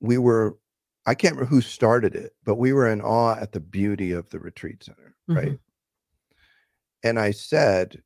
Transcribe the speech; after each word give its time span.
we 0.00 0.18
were, 0.18 0.58
I 1.06 1.14
can't 1.14 1.34
remember 1.34 1.54
who 1.54 1.60
started 1.60 2.14
it, 2.14 2.34
but 2.44 2.56
we 2.56 2.72
were 2.72 2.88
in 2.88 3.00
awe 3.00 3.36
at 3.36 3.52
the 3.52 3.60
beauty 3.60 4.12
of 4.12 4.28
the 4.30 4.38
retreat 4.40 4.82
center, 4.84 5.16
right? 5.28 5.52
Mhm. 5.52 5.58
And 7.04 7.18
I 7.18 7.32
said, 7.32 8.02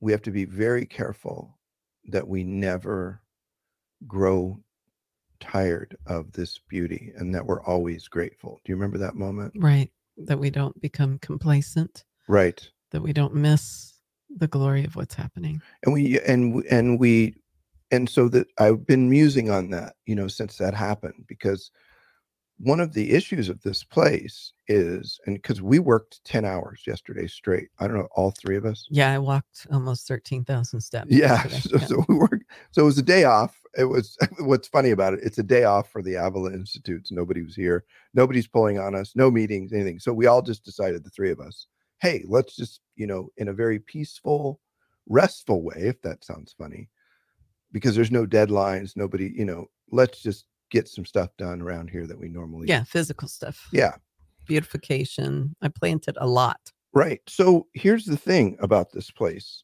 we 0.00 0.12
have 0.12 0.22
to 0.22 0.30
be 0.30 0.44
very 0.44 0.86
careful 0.86 1.53
that 2.08 2.26
we 2.26 2.44
never 2.44 3.20
grow 4.06 4.58
tired 5.40 5.96
of 6.06 6.32
this 6.32 6.58
beauty 6.68 7.12
and 7.16 7.34
that 7.34 7.44
we're 7.44 7.62
always 7.62 8.08
grateful. 8.08 8.60
Do 8.64 8.72
you 8.72 8.76
remember 8.76 8.98
that 8.98 9.14
moment? 9.14 9.52
right. 9.56 9.90
That 10.16 10.38
we 10.38 10.48
don't 10.50 10.80
become 10.80 11.18
complacent, 11.18 12.04
Right. 12.28 12.70
that 12.92 13.00
we 13.02 13.12
don't 13.12 13.34
miss 13.34 13.98
the 14.36 14.46
glory 14.46 14.84
of 14.84 14.94
what's 14.94 15.14
happening. 15.14 15.60
And 15.84 15.92
we 15.92 16.20
and 16.20 16.64
and 16.70 17.00
we 17.00 17.34
and 17.90 18.08
so 18.08 18.28
that 18.28 18.46
I've 18.58 18.86
been 18.86 19.10
musing 19.10 19.50
on 19.50 19.70
that, 19.70 19.96
you 20.06 20.14
know, 20.14 20.28
since 20.28 20.56
that 20.58 20.72
happened 20.72 21.24
because 21.26 21.70
one 22.58 22.80
of 22.80 22.92
the 22.94 23.12
issues 23.12 23.48
of 23.48 23.60
this 23.62 23.82
place 23.82 24.52
is 24.68 25.18
and 25.26 25.34
because 25.36 25.60
we 25.60 25.78
worked 25.78 26.24
10 26.24 26.44
hours 26.44 26.82
yesterday 26.86 27.26
straight. 27.26 27.68
I 27.80 27.86
don't 27.86 27.96
know, 27.98 28.08
all 28.14 28.30
three 28.30 28.56
of 28.56 28.64
us. 28.64 28.86
Yeah. 28.90 29.10
I 29.12 29.18
walked 29.18 29.66
almost 29.72 30.06
13,000 30.08 30.80
steps. 30.80 31.08
Yeah. 31.10 31.42
So, 31.48 31.78
Yeah. 31.78 31.86
so 31.86 32.04
we 32.08 32.14
worked. 32.14 32.44
So 32.70 32.82
it 32.82 32.86
was 32.86 32.98
a 32.98 33.02
day 33.02 33.24
off. 33.24 33.60
It 33.76 33.84
was 33.86 34.16
what's 34.38 34.68
funny 34.68 34.90
about 34.90 35.14
it. 35.14 35.20
It's 35.22 35.38
a 35.38 35.42
day 35.42 35.64
off 35.64 35.90
for 35.90 36.00
the 36.00 36.14
Avila 36.14 36.52
Institutes. 36.52 37.10
Nobody 37.10 37.42
was 37.42 37.56
here. 37.56 37.84
Nobody's 38.14 38.46
pulling 38.46 38.78
on 38.78 38.94
us. 38.94 39.12
No 39.16 39.30
meetings, 39.30 39.72
anything. 39.72 39.98
So 39.98 40.12
we 40.12 40.26
all 40.26 40.40
just 40.42 40.64
decided, 40.64 41.02
the 41.04 41.10
three 41.10 41.32
of 41.32 41.40
us, 41.40 41.66
hey, 42.00 42.24
let's 42.26 42.54
just, 42.54 42.80
you 42.94 43.06
know, 43.06 43.30
in 43.36 43.48
a 43.48 43.52
very 43.52 43.80
peaceful, 43.80 44.60
restful 45.08 45.62
way, 45.62 45.74
if 45.78 46.00
that 46.02 46.24
sounds 46.24 46.54
funny, 46.56 46.88
because 47.72 47.96
there's 47.96 48.12
no 48.12 48.26
deadlines. 48.26 48.96
Nobody, 48.96 49.32
you 49.36 49.44
know, 49.44 49.66
let's 49.90 50.22
just 50.22 50.46
get 50.74 50.88
some 50.88 51.04
stuff 51.04 51.30
done 51.38 51.62
around 51.62 51.88
here 51.88 52.04
that 52.06 52.18
we 52.18 52.28
normally. 52.28 52.66
yeah. 52.68 52.82
Physical 52.82 53.28
stuff. 53.28 53.68
Yeah. 53.72 53.94
Beautification. 54.46 55.54
I 55.62 55.68
planted 55.68 56.18
a 56.20 56.26
lot. 56.26 56.58
Right. 56.92 57.20
So 57.28 57.68
here's 57.74 58.04
the 58.04 58.16
thing 58.16 58.56
about 58.60 58.90
this 58.92 59.08
place. 59.10 59.62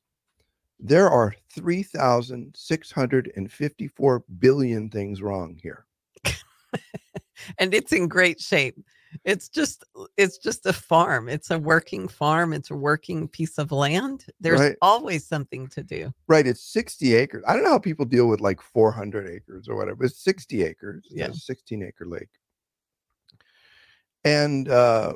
There 0.78 1.10
are 1.10 1.34
3,654 1.54 4.24
billion 4.38 4.88
things 4.88 5.20
wrong 5.20 5.58
here. 5.60 5.84
and 7.58 7.74
it's 7.74 7.92
in 7.92 8.06
great 8.08 8.40
shape. 8.40 8.78
It's 9.24 9.48
just 9.48 9.84
it's 10.16 10.38
just 10.38 10.64
a 10.64 10.72
farm. 10.72 11.28
It's 11.28 11.50
a 11.50 11.58
working 11.58 12.08
farm. 12.08 12.52
It's 12.52 12.70
a 12.70 12.76
working 12.76 13.28
piece 13.28 13.58
of 13.58 13.70
land. 13.70 14.24
There's 14.40 14.60
Right. 14.60 14.76
always 14.80 15.26
something 15.26 15.68
to 15.68 15.82
do. 15.82 16.12
Right. 16.26 16.46
It's 16.46 16.62
60 16.62 17.14
acres. 17.14 17.44
I 17.46 17.54
don't 17.54 17.62
know 17.64 17.70
how 17.70 17.78
people 17.78 18.06
deal 18.06 18.28
with 18.28 18.40
like 18.40 18.62
400 18.62 19.28
acres 19.28 19.68
or 19.68 19.76
whatever. 19.76 20.04
It's 20.04 20.22
60 20.24 20.62
acres. 20.62 21.06
It's 21.10 21.36
a 21.36 21.40
16 21.40 21.82
acre 21.82 22.06
lake. 22.06 22.30
And 24.24 24.68
uh, 24.68 25.14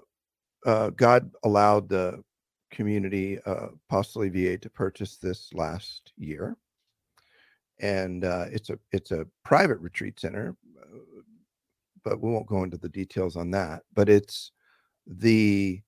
uh, 0.67 0.91
God 0.91 1.31
allowed 1.43 1.89
the 1.89 2.23
community, 2.71 3.39
uh, 3.47 3.69
VA, 3.91 4.59
to 4.59 4.71
purchase 4.71 5.17
this 5.17 5.53
last 5.55 6.13
year. 6.17 6.57
And 7.81 8.25
uh, 8.25 8.47
it's 8.51 8.71
a 8.71 8.79
it's 8.93 9.11
a 9.11 9.27
private 9.45 9.79
retreat 9.79 10.21
center, 10.21 10.57
uh, 10.81 11.14
but 12.05 12.21
we 12.21 12.31
won't 12.31 12.47
go 12.47 12.63
into 12.63 12.77
the 12.79 12.89
details 12.89 13.37
on 13.37 13.51
that. 13.53 13.83
But 13.95 14.09
it's 14.09 14.53
the 15.07 15.81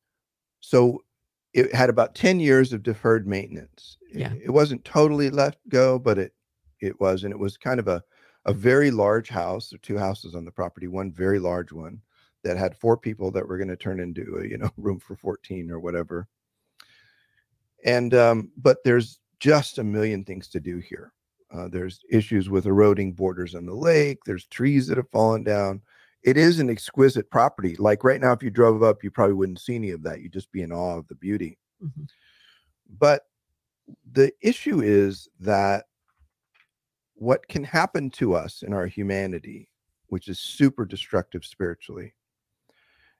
so 0.60 1.04
it 1.52 1.74
had 1.74 1.88
about 1.88 2.14
10 2.14 2.40
years 2.40 2.72
of 2.72 2.82
deferred 2.82 3.26
maintenance. 3.26 3.98
It- 4.10 4.18
Yeah. 4.20 4.32
It, 4.42 4.50
wasn't 4.50 4.84
totally 4.84 5.30
let 5.30 5.56
go, 5.68 5.98
but 5.98 6.18
it 6.18 6.32
it 6.80 7.00
was, 7.00 7.24
and 7.24 7.32
it 7.32 7.38
was 7.38 7.56
kind 7.56 7.80
of 7.80 7.88
a 7.88 8.02
a 8.44 8.52
very 8.52 8.90
large 8.90 9.28
house. 9.28 9.70
There 9.70 9.76
are 9.76 9.80
two 9.80 9.98
houses 9.98 10.34
on 10.34 10.44
the 10.44 10.52
property, 10.52 10.86
one 10.86 11.10
very 11.12 11.38
large 11.38 11.72
one 11.72 12.00
that 12.44 12.56
had 12.56 12.76
four 12.76 12.96
people 12.96 13.30
that 13.32 13.46
were 13.46 13.58
going 13.58 13.68
to 13.68 13.76
turn 13.76 13.98
into 14.00 14.38
a 14.40 14.46
you 14.46 14.58
know 14.58 14.70
room 14.76 14.98
for 15.00 15.16
14 15.16 15.70
or 15.70 15.80
whatever. 15.80 16.28
And 17.84 18.14
um, 18.14 18.50
but 18.56 18.78
there's 18.84 19.18
just 19.40 19.78
a 19.78 19.84
million 19.84 20.24
things 20.24 20.48
to 20.48 20.60
do 20.60 20.78
here. 20.78 21.12
Uh, 21.52 21.68
there's 21.68 22.00
issues 22.10 22.48
with 22.50 22.66
eroding 22.66 23.12
borders 23.12 23.54
on 23.54 23.66
the 23.66 23.74
lake. 23.74 24.18
There's 24.24 24.46
trees 24.46 24.86
that 24.88 24.96
have 24.96 25.10
fallen 25.10 25.44
down. 25.44 25.80
It 26.26 26.36
is 26.36 26.58
an 26.58 26.68
exquisite 26.68 27.30
property. 27.30 27.76
Like 27.78 28.02
right 28.02 28.20
now, 28.20 28.32
if 28.32 28.42
you 28.42 28.50
drove 28.50 28.82
up, 28.82 29.04
you 29.04 29.12
probably 29.12 29.34
wouldn't 29.34 29.60
see 29.60 29.76
any 29.76 29.92
of 29.92 30.02
that. 30.02 30.20
You'd 30.20 30.32
just 30.32 30.50
be 30.50 30.62
in 30.62 30.72
awe 30.72 30.98
of 30.98 31.06
the 31.06 31.14
beauty. 31.14 31.56
Mhm. 31.80 32.08
But 32.98 33.28
the 34.12 34.32
issue 34.40 34.80
is 34.80 35.28
that 35.38 35.86
what 37.14 37.46
can 37.46 37.62
happen 37.62 38.10
to 38.10 38.34
us 38.34 38.62
in 38.64 38.72
our 38.72 38.86
humanity, 38.86 39.70
which 40.08 40.26
is 40.26 40.40
super 40.40 40.84
destructive 40.84 41.44
spiritually, 41.44 42.16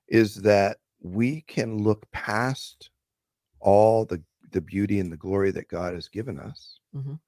is 0.09 0.35
that 0.43 0.79
we 1.01 1.43
can 1.43 1.79
look 1.79 2.11
past 2.11 2.91
all 3.61 4.05
the, 4.05 4.21
the 4.51 4.61
beauty 4.61 4.99
and 4.99 5.13
the 5.13 5.17
glory 5.17 5.53
that 5.53 5.69
God 5.69 5.95
has 5.95 6.09
given 6.09 6.41
us 6.41 6.81
Mhm. 6.93 7.21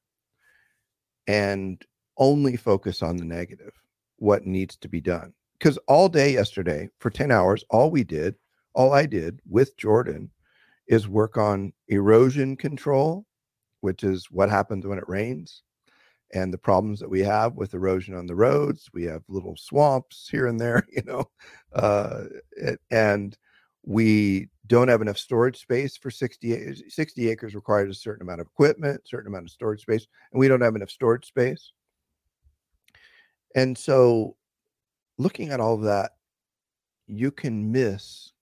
and 1.28 1.84
only 2.16 2.56
focus 2.56 3.00
on 3.00 3.16
the 3.16 3.24
negative, 3.24 3.80
what 4.16 4.44
needs 4.44 4.76
to 4.78 4.88
be 4.88 5.00
done. 5.00 5.34
Because 5.58 5.78
all 5.88 6.08
day 6.08 6.32
yesterday, 6.32 6.88
for 7.00 7.10
10 7.10 7.30
hours, 7.30 7.64
all 7.70 7.90
we 7.90 8.04
did, 8.04 8.36
all 8.74 8.92
I 8.92 9.06
did 9.06 9.40
with 9.48 9.76
Jordan 9.76 10.30
is 10.86 11.08
work 11.08 11.36
on 11.36 11.72
erosion 11.88 12.56
control, 12.56 13.26
which 13.80 14.04
is 14.04 14.30
what 14.30 14.50
happens 14.50 14.86
when 14.86 14.98
it 14.98 15.08
rains 15.08 15.62
and 16.34 16.52
the 16.52 16.58
problems 16.58 17.00
that 17.00 17.08
we 17.10 17.20
have 17.20 17.54
with 17.54 17.74
erosion 17.74 18.14
on 18.14 18.26
the 18.26 18.34
roads. 18.34 18.88
We 18.92 19.04
have 19.04 19.22
little 19.28 19.56
swamps 19.56 20.28
here 20.30 20.46
and 20.46 20.60
there, 20.60 20.86
you 20.92 21.02
know, 21.04 21.24
uh, 21.74 22.24
it- 22.52 22.80
and 22.90 23.36
we 23.84 24.48
don't 24.66 24.88
have 24.88 25.00
enough 25.00 25.16
storage 25.18 25.58
space 25.58 25.96
for 25.96 26.10
60, 26.10 26.52
a- 26.52 26.90
60 26.90 27.30
acres 27.30 27.54
requires 27.54 27.90
a 27.96 27.98
certain 28.00 28.22
amount 28.22 28.40
of 28.42 28.46
equipment, 28.46 29.08
certain 29.08 29.28
amount 29.28 29.46
of 29.46 29.50
storage 29.50 29.80
space, 29.80 30.06
and 30.32 30.38
we 30.38 30.48
don't 30.48 30.60
have 30.60 30.76
enough 30.76 30.90
storage 30.90 31.26
space. 31.26 31.72
And 33.54 33.76
so 33.76 34.36
looking 35.18 35.50
at 35.50 35.60
all 35.60 35.74
of 35.74 35.82
that, 35.82 36.12
you 37.06 37.30
can 37.30 37.70
miss 37.72 38.32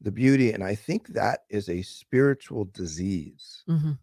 the 0.00 0.10
beauty. 0.12 0.52
And 0.52 0.62
I 0.62 0.74
think 0.74 1.08
that 1.08 1.40
is 1.50 1.68
a 1.68 1.82
spiritual 1.82 2.66
disease 2.66 3.64
Mhm. 3.68 3.98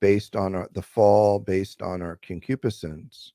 based 0.00 0.36
on 0.36 0.54
our, 0.54 0.68
the 0.72 0.82
fall, 0.82 1.38
based 1.38 1.82
on 1.82 2.00
our 2.02 2.16
concupiscence, 2.16 3.32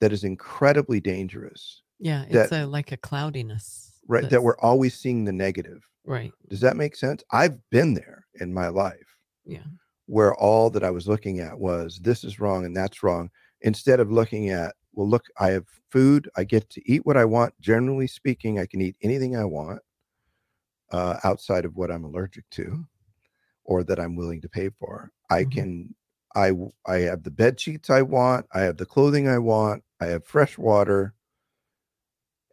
that 0.00 0.12
is 0.12 0.24
incredibly 0.24 1.00
dangerous. 1.00 1.82
Yeah, 1.98 2.24
That- 2.30 2.44
it's 2.44 2.52
a, 2.52 2.64
like 2.66 2.92
a 2.92 2.96
cloudiness. 2.96 4.00
Right. 4.06 4.30
That 4.30 4.42
we're 4.42 4.58
always 4.58 4.94
seeing 4.98 5.24
the 5.24 5.32
negative. 5.32 5.84
right. 6.04 6.32
Does 6.48 6.60
that 6.60 6.76
make 6.78 6.96
sense? 6.96 7.22
I've 7.32 7.68
been 7.68 7.92
there 7.92 8.24
in 8.40 8.54
my 8.54 8.68
life 8.68 9.18
Yeah. 9.44 9.64
where 10.06 10.34
all 10.36 10.70
that 10.70 10.82
I 10.82 10.90
was 10.90 11.06
looking 11.06 11.40
at 11.40 11.58
was 11.58 11.98
this 11.98 12.24
is 12.24 12.40
wrong 12.40 12.64
and 12.64 12.74
that's 12.74 13.02
wrong, 13.02 13.30
instead 13.60 14.00
of 14.00 14.10
looking 14.10 14.48
at 14.48 14.74
well, 14.94 15.08
look, 15.08 15.26
I 15.38 15.50
have 15.50 15.66
food. 15.90 16.28
I 16.36 16.44
get 16.44 16.70
to 16.70 16.90
eat 16.90 17.06
what 17.06 17.16
I 17.16 17.24
want. 17.24 17.54
Generally 17.60 18.08
speaking, 18.08 18.58
I 18.58 18.66
can 18.66 18.80
eat 18.80 18.96
anything 19.02 19.36
I 19.36 19.44
want 19.44 19.80
uh, 20.92 21.18
outside 21.24 21.64
of 21.64 21.76
what 21.76 21.90
I'm 21.90 22.04
allergic 22.04 22.48
to 22.52 22.86
or 23.64 23.84
that 23.84 24.00
I'm 24.00 24.16
willing 24.16 24.40
to 24.42 24.48
pay 24.48 24.70
for. 24.70 25.12
I 25.30 25.44
Mhm. 25.44 25.52
can, 25.52 25.94
I 26.34 26.98
have 26.98 27.22
the 27.24 27.30
bed 27.30 27.60
sheets 27.60 27.90
I 27.90 28.02
want. 28.02 28.46
I 28.52 28.60
have 28.60 28.76
the 28.76 28.86
clothing 28.86 29.28
I 29.28 29.38
want. 29.38 29.84
I 30.00 30.06
have 30.06 30.24
fresh 30.26 30.56
water. 30.58 31.14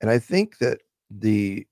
And 0.01 0.09
I 0.09 0.19
think 0.19 0.57
that 0.59 0.81
the, 1.09 1.67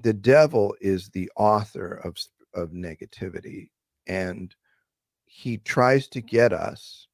the 0.00 0.12
devil 0.12 0.74
is 0.80 1.10
the 1.10 1.30
author 1.36 1.94
of, 2.04 2.16
of 2.54 2.70
negativity 2.70 3.70
and 4.06 4.54
he 5.26 5.58
tries 5.58 6.08
to 6.08 6.22
get 6.22 6.52
us 6.54 7.07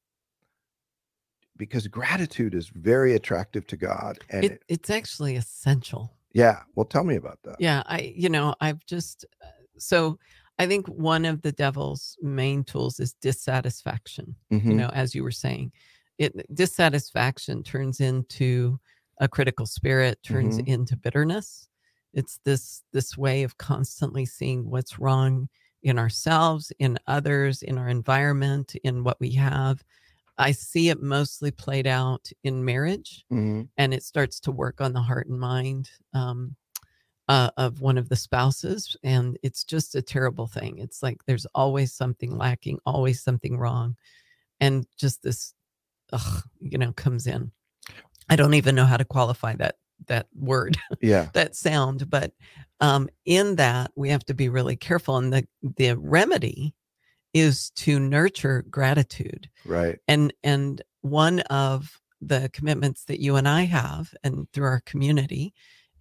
because 1.57 1.87
gratitude 1.87 2.55
is 2.55 2.69
very 2.69 3.15
attractive 3.15 3.67
to 3.69 3.77
God. 3.77 4.19
And 4.31 4.45
It, 4.45 4.53
it- 4.53 4.63
it's 4.69 4.91
actually 4.91 5.37
essential. 5.37 6.13
yeah, 6.33 6.63
well, 6.75 6.85
tell 6.85 7.05
me 7.05 7.17
about 7.17 7.39
that. 7.45 7.57
Yeah, 7.61 7.83
I 7.87 8.13
you 8.17 8.29
know, 8.29 8.55
I've 8.61 8.85
just 8.87 9.25
uh, 9.43 9.47
so 9.79 10.19
I 10.59 10.67
think 10.67 10.87
one 10.89 11.25
of 11.25 11.43
the 11.43 11.53
devil's 11.53 12.17
main 12.23 12.65
tools 12.65 13.01
is 13.01 13.15
dissatisfaction. 13.21 14.35
You 14.51 14.59
Mhm. 14.61 14.77
know, 14.77 14.89
as 14.91 15.15
you 15.15 15.23
were 15.23 15.31
saying, 15.31 15.73
it 16.19 16.33
dissatisfaction 16.55 17.63
turns 17.63 18.01
into 18.01 18.79
a 19.21 19.29
critical 19.29 19.67
spirit, 19.67 20.23
turns 20.23 20.59
Mhm. 20.59 20.67
into 20.69 20.97
bitterness. 20.97 21.69
It's 22.13 22.39
this 22.45 22.83
this 22.93 23.17
way 23.17 23.43
of 23.45 23.59
constantly 23.59 24.27
seeing 24.27 24.71
what's 24.71 24.99
wrong 24.99 25.49
in 25.83 25.99
ourselves, 25.99 26.73
in 26.79 26.99
others, 27.07 27.63
in 27.63 27.79
our 27.79 27.89
environment, 27.89 28.75
in 28.85 29.05
what 29.05 29.21
we 29.21 29.33
have. 29.33 29.85
I 30.39 30.53
see 30.53 30.89
it 30.89 31.03
mostly 31.03 31.51
played 31.51 31.87
out 31.87 32.31
in 32.43 32.65
marriage 32.65 33.25
Mhm. 33.33 33.69
and 33.77 33.95
it 33.95 34.03
starts 34.03 34.41
to 34.41 34.51
work 34.53 34.81
on 34.81 34.93
the 34.93 35.03
heart 35.03 35.29
and 35.29 35.39
mind 35.39 35.91
um, 36.13 36.57
uh, 37.29 37.51
of 37.57 37.81
one 37.81 37.97
of 37.99 38.09
the 38.09 38.17
spouses 38.17 38.97
and 39.03 39.39
it's 39.43 39.65
just 39.65 39.95
a 39.95 40.03
terrible 40.03 40.47
thing 40.47 40.79
it's 40.79 41.03
like 41.03 41.25
there's 41.27 41.47
always 41.55 41.93
something 41.93 42.37
lacking 42.37 42.79
always 42.85 43.23
something 43.23 43.57
wrong 43.57 43.97
and 44.61 44.87
just 44.99 45.23
this 45.23 45.55
ugh, 46.13 46.43
you 46.61 46.77
know 46.77 46.93
comes 46.93 47.27
in 47.27 47.51
i 48.29 48.37
don't 48.37 48.55
even 48.55 48.75
know 48.75 48.85
how 48.85 48.99
to 48.99 49.05
qualify 49.07 49.55
that 49.57 49.77
that 50.07 50.27
word 50.35 50.77
Yeah. 51.01 51.31
that 51.33 51.57
sound 51.57 52.11
but 52.11 52.33
um, 52.81 53.09
in 53.25 53.57
that 53.57 53.91
we 53.97 54.11
have 54.11 54.25
to 54.27 54.35
be 54.35 54.49
really 54.51 54.77
careful 54.77 55.17
and 55.17 55.33
the 55.33 55.47
the 55.77 55.95
remedy 55.95 56.75
is 57.35 57.71
to 57.71 57.99
nurture 58.01 58.65
gratitude 58.71 59.51
Right. 59.67 59.99
and 60.09 60.33
and 60.43 60.81
one 61.03 61.41
of 61.41 62.01
the 62.23 62.49
commitments 62.55 63.05
that 63.05 63.21
you 63.21 63.37
and 63.37 63.47
I 63.47 63.63
have 63.65 64.15
and 64.25 64.51
through 64.53 64.67
our 64.67 64.81
community 64.87 65.53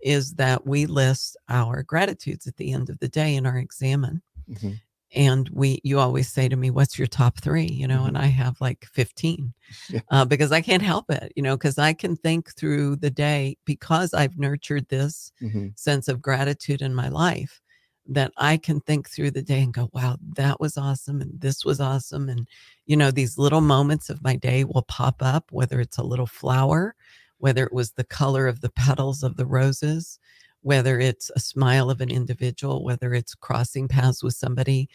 is 0.01 0.35
that 0.35 0.65
we 0.65 0.85
list 0.85 1.35
our 1.49 1.83
gratitudes 1.83 2.47
at 2.47 2.55
the 2.57 2.71
end 2.71 2.89
of 2.89 2.99
the 2.99 3.09
day 3.09 3.35
in 3.35 3.45
our 3.45 3.57
examine 3.57 4.21
Mhm. 4.49 4.79
and 5.15 5.49
we 5.49 5.79
you 5.83 5.99
always 5.99 6.29
say 6.29 6.47
to 6.49 6.55
me 6.55 6.69
what's 6.71 6.97
your 6.97 7.07
top 7.07 7.39
3 7.41 7.65
you 7.65 7.87
know 7.87 8.05
and 8.05 8.17
I 8.17 8.27
have 8.27 8.59
like 8.61 8.85
15 8.93 9.53
Yeah. 9.89 10.01
uh, 10.11 10.25
because 10.25 10.51
I 10.51 10.61
can't 10.61 10.81
help 10.83 11.09
it 11.09 11.31
you 11.35 11.41
know 11.43 11.55
because 11.57 11.77
I 11.77 11.93
can 11.93 12.15
think 12.15 12.55
through 12.55 12.97
the 12.97 13.09
day 13.11 13.57
because 13.65 14.13
I've 14.13 14.37
nurtured 14.37 14.87
this 14.89 15.31
Mhm. 15.41 15.77
sense 15.77 16.07
of 16.07 16.21
gratitude 16.21 16.81
in 16.81 16.93
my 16.93 17.09
life 17.09 17.59
that 18.07 18.33
I 18.37 18.57
can 18.57 18.81
think 18.81 19.09
through 19.09 19.31
the 19.31 19.41
day 19.41 19.61
and 19.61 19.73
go, 19.73 19.89
wow, 19.93 20.17
that 20.35 20.59
was 20.59 20.77
awesome. 20.77 21.21
And 21.21 21.39
this 21.39 21.63
was 21.63 21.79
awesome. 21.79 22.29
And, 22.29 22.47
you 22.85 22.97
know, 22.97 23.11
these 23.11 23.37
little 23.37 23.61
moments 23.61 24.09
of 24.09 24.23
my 24.23 24.35
day 24.35 24.63
will 24.65 24.83
pop 24.83 25.21
up, 25.21 25.51
whether 25.51 25.79
it's 25.79 25.97
a 25.97 26.03
little 26.03 26.27
flower, 26.27 26.95
whether 27.37 27.63
it 27.63 27.73
was 27.73 27.91
the 27.91 28.03
color 28.03 28.47
of 28.47 28.61
the 28.61 28.69
petals 28.69 29.23
of 29.23 29.37
the 29.37 29.45
roses, 29.45 30.19
whether 30.61 30.99
it's 30.99 31.31
a 31.35 31.39
smile 31.39 31.89
of 31.89 32.01
an 32.01 32.09
individual, 32.09 32.83
whether 32.83 33.13
it's 33.13 33.35
crossing 33.35 33.87
paths 33.87 34.23
with 34.23 34.33
somebody 34.33 34.89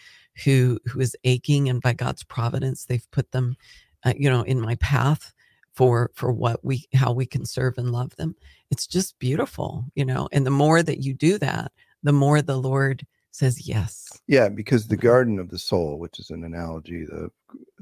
who 0.45 0.79
who 0.87 1.01
is 1.01 1.17
aching 1.25 1.69
and 1.69 1.81
by 1.81 1.93
God's 1.93 2.25
providence, 2.25 2.85
they've 2.85 3.11
put 3.11 3.33
them, 3.33 3.57
uh, 4.05 4.15
you 4.17 4.31
know, 4.31 4.43
in 4.43 4.61
my 4.61 4.77
path 4.77 5.33
for 5.79 6.11
for 6.15 6.33
what 6.33 6.65
we 6.65 6.89
how 6.95 7.13
we 7.13 7.25
can 7.25 7.47
serve 7.47 7.79
and 7.79 7.93
love 7.93 8.17
them 8.17 8.35
it's 8.69 8.85
just 8.85 9.17
beautiful 9.21 9.85
you 9.95 10.05
know 10.05 10.29
and 10.33 10.45
the 10.45 10.51
more 10.51 10.83
that 10.83 11.05
you 11.05 11.15
do 11.15 11.39
that 11.39 11.71
the 12.03 12.13
more 12.13 12.43
the 12.43 12.57
lord 12.57 13.07
says 13.31 13.67
yes 13.69 14.07
Yeah, 14.27 14.49
because 14.49 14.87
the 14.89 14.97
garden 14.97 15.39
of 15.39 15.51
the 15.51 15.59
soul, 15.59 15.99
which 15.99 16.19
is 16.19 16.31
an 16.31 16.45
analogy 16.45 17.05
the 17.05 17.31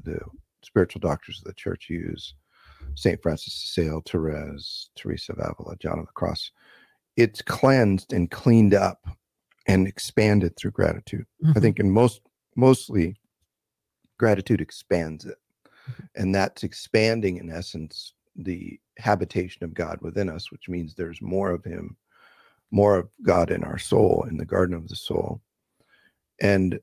the 0.03 0.19
spiritual 0.63 0.99
doctors 0.99 1.39
of 1.39 1.45
the 1.45 1.53
church 1.53 1.89
use, 1.89 2.33
Saint 2.95 3.21
Francis 3.21 3.61
de 3.61 3.67
Sales, 3.67 4.03
Therese, 4.07 4.89
Teresa 4.95 5.33
of 5.33 5.39
Avila, 5.39 5.75
John 5.77 5.99
of 5.99 6.07
the 6.07 6.11
Cross, 6.13 6.51
it's 7.15 7.41
cleansed 7.41 8.11
and 8.13 8.29
cleaned 8.31 8.73
up 8.73 9.07
and 9.67 9.87
expanded 9.87 10.55
through 10.55 10.71
gratitude. 10.71 11.25
I 11.43 11.53
Mhm. 11.53 11.61
think 11.61 11.79
in 11.79 11.89
most 11.91 12.21
mostly 12.55 13.19
gratitude 14.17 14.61
expands 14.61 15.25
it. 15.25 15.37
And 16.15 16.33
that's 16.33 16.63
expanding 16.63 17.37
in 17.37 17.49
essence 17.49 18.13
the 18.35 18.79
habitation 18.97 19.63
of 19.63 19.73
God 19.73 19.99
within 20.01 20.29
us, 20.29 20.51
which 20.51 20.67
means 20.69 20.93
there's 20.95 21.21
more 21.21 21.51
of 21.51 21.63
him, 21.63 21.97
more 22.71 22.97
of 22.97 23.09
God 23.23 23.51
in 23.51 23.63
our 23.63 23.77
soul, 23.77 24.25
in 24.29 24.37
the 24.37 24.45
garden 24.45 24.75
of 24.75 24.87
the 24.87 24.95
soul. 24.95 25.41
And 26.41 26.79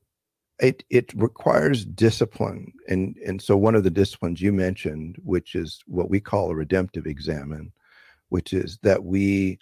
it 0.59 0.83
it 0.89 1.13
requires 1.15 1.85
discipline. 1.85 2.71
And 2.87 3.15
and 3.25 3.41
so 3.41 3.57
one 3.57 3.75
of 3.75 3.83
the 3.83 3.89
disciplines 3.91 4.41
you 4.41 4.51
mentioned, 4.53 5.17
which 5.23 5.55
is 5.55 5.81
what 5.85 6.09
we 6.09 6.19
call 6.19 6.49
a 6.51 6.55
redemptive 6.55 7.05
examine, 7.05 7.71
which 8.29 8.53
is 8.53 8.79
that 8.83 9.03
we 9.03 9.59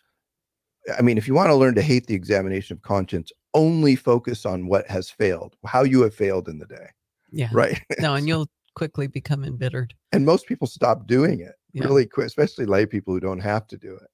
I 0.97 1.01
mean, 1.01 1.17
if 1.17 1.27
you 1.27 1.33
want 1.33 1.49
to 1.49 1.55
learn 1.55 1.75
to 1.75 1.81
hate 1.81 2.07
the 2.07 2.13
examination 2.13 2.75
of 2.75 2.81
conscience, 2.81 3.31
only 3.53 3.95
focus 3.95 4.45
on 4.45 4.67
what 4.67 4.85
has 4.87 5.09
failed, 5.09 5.55
how 5.65 5.83
you 5.83 6.01
have 6.01 6.13
failed 6.15 6.47
in 6.47 6.59
the 6.59 6.65
day. 6.65 6.87
yeah 7.31 7.49
Right. 7.51 7.81
no 7.99 8.15
and 8.15 8.27
you'll 8.27 8.49
quickly 8.75 9.07
become 9.07 9.43
embittered 9.43 9.93
and 10.11 10.25
most 10.25 10.47
people 10.47 10.67
stop 10.67 11.05
doing 11.07 11.39
it 11.41 11.53
Yeah. 11.73 11.83
really 11.85 12.05
quick, 12.05 12.27
especially 12.27 12.65
lay 12.65 12.85
people 12.85 13.13
who 13.13 13.19
don't 13.19 13.39
have 13.39 13.67
to 13.67 13.77
do 13.77 13.93
it. 13.95 14.09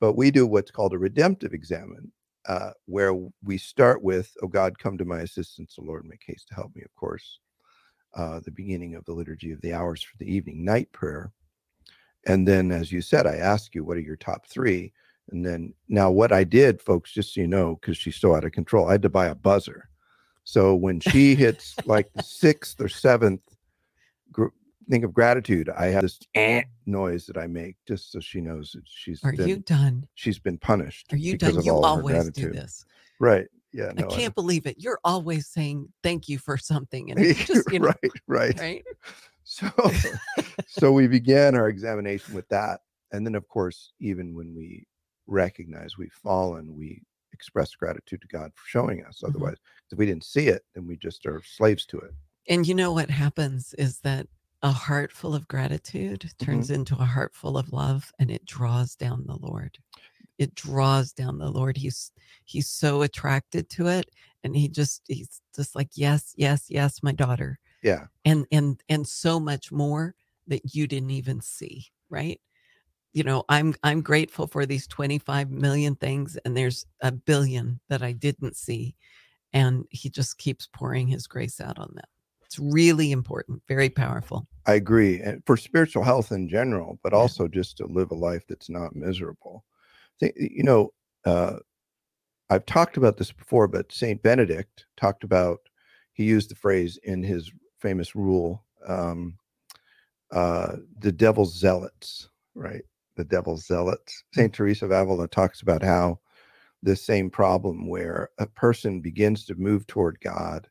But 0.00 0.14
we 0.14 0.30
do 0.30 0.46
what's 0.46 0.70
called 0.70 0.92
a 0.92 0.98
redemptive 0.98 1.52
examine, 1.52 2.12
uh, 2.46 2.70
where 2.86 3.14
we 3.42 3.58
start 3.58 4.02
with, 4.02 4.32
"Oh 4.42 4.48
God, 4.48 4.78
come 4.78 4.98
to 4.98 5.04
my 5.04 5.20
assistance, 5.20 5.76
the 5.76 5.82
Lord, 5.82 6.04
make 6.04 6.22
haste 6.26 6.48
to 6.48 6.54
help 6.54 6.74
me." 6.74 6.82
Of 6.82 6.94
course, 6.94 7.40
uh, 8.14 8.40
the 8.40 8.50
beginning 8.50 8.94
of 8.94 9.04
the 9.04 9.12
liturgy 9.12 9.52
of 9.52 9.60
the 9.60 9.72
hours 9.72 10.02
for 10.02 10.16
the 10.18 10.30
evening 10.30 10.64
night 10.64 10.92
prayer, 10.92 11.32
and 12.26 12.46
then, 12.46 12.70
as 12.70 12.90
you 12.92 13.00
said, 13.00 13.26
I 13.26 13.36
ask 13.36 13.74
you, 13.74 13.84
"What 13.84 13.96
are 13.96 14.00
your 14.00 14.16
top 14.16 14.46
three? 14.46 14.92
And 15.30 15.44
then, 15.44 15.74
now 15.88 16.10
what 16.10 16.32
I 16.32 16.44
did, 16.44 16.82
folks, 16.82 17.12
just 17.12 17.34
so 17.34 17.40
you 17.40 17.46
know, 17.46 17.76
because 17.76 17.96
she's 17.96 18.16
so 18.16 18.34
out 18.34 18.44
of 18.44 18.52
control, 18.52 18.88
I 18.88 18.92
had 18.92 19.02
to 19.02 19.08
buy 19.08 19.26
a 19.26 19.34
buzzer. 19.34 19.88
So 20.44 20.74
when 20.74 21.00
she 21.00 21.34
hits 21.34 21.74
like 21.86 22.12
the 22.12 22.22
sixth 22.22 22.80
or 22.80 22.88
seventh 22.88 23.53
think 24.88 25.04
of 25.04 25.12
gratitude, 25.14 25.68
I 25.68 25.86
have 25.86 26.02
this 26.02 26.18
eh 26.34 26.62
noise 26.86 27.26
that 27.26 27.36
I 27.38 27.46
make 27.46 27.76
just 27.88 28.12
so 28.12 28.20
she 28.20 28.40
knows 28.40 28.72
that 28.72 28.82
she's 28.86 29.22
are 29.24 29.32
been, 29.32 29.48
you 29.48 29.56
done 29.58 30.06
she's 30.14 30.38
been 30.38 30.58
punished. 30.58 31.06
are 31.12 31.16
you 31.16 31.36
done 31.38 31.62
you 31.62 31.70
all 31.72 31.84
of 31.84 31.90
her 31.94 32.00
always 32.00 32.30
do 32.30 32.50
this 32.50 32.84
Right. 33.18 33.46
Yeah. 33.72 33.92
No, 33.94 34.04
i 34.04 34.14
can't 34.14 34.34
believe 34.42 34.66
it 34.66 34.76
you're 34.78 35.00
always 35.04 35.46
saying 35.48 35.88
thank 36.02 36.28
you 36.28 36.38
for 36.38 36.56
something 36.58 37.10
and 37.10 37.20
it's 37.20 37.44
just 37.46 37.68
you 37.72 37.78
know 37.80 37.86
right. 37.86 38.12
Right. 38.28 38.60
right 38.60 38.84
So, 39.46 39.68
so 40.66 40.90
we 40.92 41.06
began 41.06 41.54
our 41.54 41.68
examination 41.68 42.32
with 42.34 42.48
that, 42.48 42.80
and 43.12 43.26
then, 43.26 43.34
of 43.34 43.46
course, 43.46 43.92
even 44.00 44.34
when 44.34 44.54
we 44.54 44.86
recognize 45.26 45.98
we've 45.98 46.10
fallen, 46.14 46.74
we 46.74 47.02
express 47.34 47.74
gratitude 47.74 48.22
to 48.22 48.28
God 48.28 48.52
for 48.54 48.62
showing 48.66 49.04
us. 49.04 49.20
Mhm. 49.22 49.28
Otherwise, 49.28 49.58
if 49.92 49.98
we 49.98 50.06
didn't 50.06 50.24
see 50.24 50.48
it, 50.48 50.62
then 50.74 50.86
we 50.86 50.96
just 50.96 51.26
are 51.26 51.42
slaves 51.44 51.84
to 51.86 51.98
it. 51.98 52.12
and 52.48 52.66
you 52.66 52.74
know 52.74 52.90
what 52.92 53.10
happens 53.10 53.74
is 53.74 54.00
that 54.00 54.26
a 54.64 54.72
heart 54.72 55.12
full 55.12 55.34
of 55.34 55.46
gratitude 55.46 56.30
turns 56.40 56.66
mm-hmm. 56.66 56.76
into 56.76 56.94
a 56.94 57.04
heart 57.04 57.34
full 57.34 57.58
of 57.58 57.70
love 57.70 58.10
and 58.18 58.30
it 58.30 58.44
draws 58.46 58.96
down 58.96 59.22
the 59.26 59.36
lord. 59.36 59.78
It 60.38 60.54
draws 60.54 61.12
down 61.12 61.38
the 61.38 61.50
lord. 61.50 61.76
He's 61.76 62.10
he's 62.44 62.68
so 62.68 63.02
attracted 63.02 63.68
to 63.70 63.88
it 63.88 64.08
and 64.42 64.56
he 64.56 64.68
just 64.68 65.02
he's 65.06 65.42
just 65.54 65.76
like 65.76 65.90
yes 65.94 66.32
yes 66.36 66.64
yes 66.70 67.02
my 67.02 67.12
daughter. 67.12 67.60
Yeah. 67.82 68.06
and 68.24 68.46
and 68.50 68.82
and 68.88 69.06
so 69.06 69.38
much 69.38 69.70
more 69.70 70.14
that 70.46 70.74
you 70.74 70.86
didn't 70.86 71.10
even 71.10 71.42
see 71.42 71.86
right? 72.08 72.40
You 73.12 73.22
know 73.22 73.44
i'm 73.48 73.76
i'm 73.84 74.00
grateful 74.00 74.48
for 74.48 74.66
these 74.66 74.88
25 74.88 75.48
million 75.50 75.94
things 75.94 76.36
and 76.44 76.56
there's 76.56 76.84
a 77.00 77.12
billion 77.12 77.78
that 77.88 78.02
i 78.02 78.10
didn't 78.10 78.56
see 78.56 78.96
and 79.52 79.84
he 79.90 80.10
just 80.10 80.36
keeps 80.36 80.68
pouring 80.72 81.06
his 81.06 81.28
grace 81.28 81.60
out 81.60 81.78
on 81.78 81.92
them 81.94 82.08
it's 82.54 82.74
really 82.74 83.10
important 83.10 83.60
very 83.68 83.90
powerful 83.90 84.46
I 84.66 84.74
agree. 84.74 85.20
And 85.20 85.42
for 85.44 85.56
spiritual 85.56 86.04
health 86.04 86.32
in 86.32 86.48
general, 86.48 86.98
but 87.02 87.12
also 87.12 87.48
just 87.48 87.76
to 87.78 87.86
live 87.86 88.10
a 88.10 88.14
life 88.14 88.44
that's 88.48 88.70
not 88.70 88.96
miserable. 88.96 89.64
You 90.20 90.62
know, 90.62 90.94
uh, 91.26 91.56
I've 92.48 92.64
talked 92.64 92.96
about 92.96 93.18
this 93.18 93.30
before, 93.30 93.68
but 93.68 93.92
Saint 93.92 94.22
Benedict 94.22 94.86
talked 94.96 95.22
about, 95.22 95.58
he 96.14 96.24
used 96.24 96.50
the 96.50 96.54
phrase 96.54 96.98
in 97.02 97.22
his 97.22 97.52
famous 97.78 98.14
rule, 98.14 98.64
um, 98.86 99.36
uh, 100.30 100.76
the 100.98 101.12
devil's 101.12 101.58
zealots, 101.58 102.30
right? 102.54 102.84
the 103.16 103.24
devil's 103.24 103.66
zealots. 103.66 104.24
St. 104.32 104.52
Teresa 104.52 104.86
of 104.86 104.90
Avila 104.90 105.28
talks 105.28 105.62
about 105.62 105.82
how 105.82 106.18
this 106.82 107.04
same 107.04 107.30
problem 107.30 107.88
where 107.88 108.30
a 108.38 108.46
person 108.46 109.00
begins 109.00 109.44
to 109.46 109.54
move 109.54 109.86
toward 109.86 110.18
God 110.20 110.68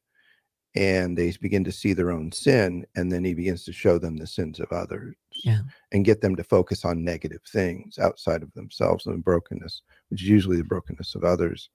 and 0.76 1.18
they 1.18 1.32
begin 1.40 1.64
to 1.64 1.72
see 1.72 1.94
their 1.94 2.12
own 2.12 2.32
sin 2.32 2.86
and 2.96 3.12
then 3.12 3.24
he 3.24 3.34
begins 3.34 3.64
to 3.64 3.72
show 3.72 3.98
them 4.00 4.18
the 4.18 4.26
sins 4.28 4.60
of 4.60 4.72
others 4.72 5.16
Yeah. 5.44 5.60
and 5.92 6.04
get 6.06 6.22
them 6.22 6.36
to 6.36 6.44
focus 6.44 6.84
on 6.86 7.04
negative 7.04 7.42
things 7.48 8.00
outside 8.00 8.42
of 8.44 8.52
themselves 8.54 9.06
and 9.06 9.24
brokenness 9.24 9.82
which 10.10 10.24
is 10.24 10.30
usually 10.30 10.58
the 10.58 10.64
brokenness 10.64 11.16
of 11.16 11.24
others 11.24 11.70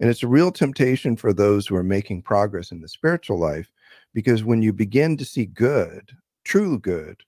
and 0.00 0.10
it's 0.10 0.22
a 0.22 0.28
real 0.28 0.50
temptation 0.52 1.16
for 1.16 1.32
those 1.32 1.66
who 1.66 1.76
are 1.76 1.82
making 1.82 2.22
progress 2.22 2.70
in 2.72 2.80
the 2.80 2.88
spiritual 2.88 3.38
life 3.38 3.70
because 4.12 4.44
when 4.44 4.60
you 4.62 4.72
begin 4.72 5.16
to 5.16 5.24
see 5.24 5.46
good 5.46 6.10
true 6.44 6.78
good 6.78 7.22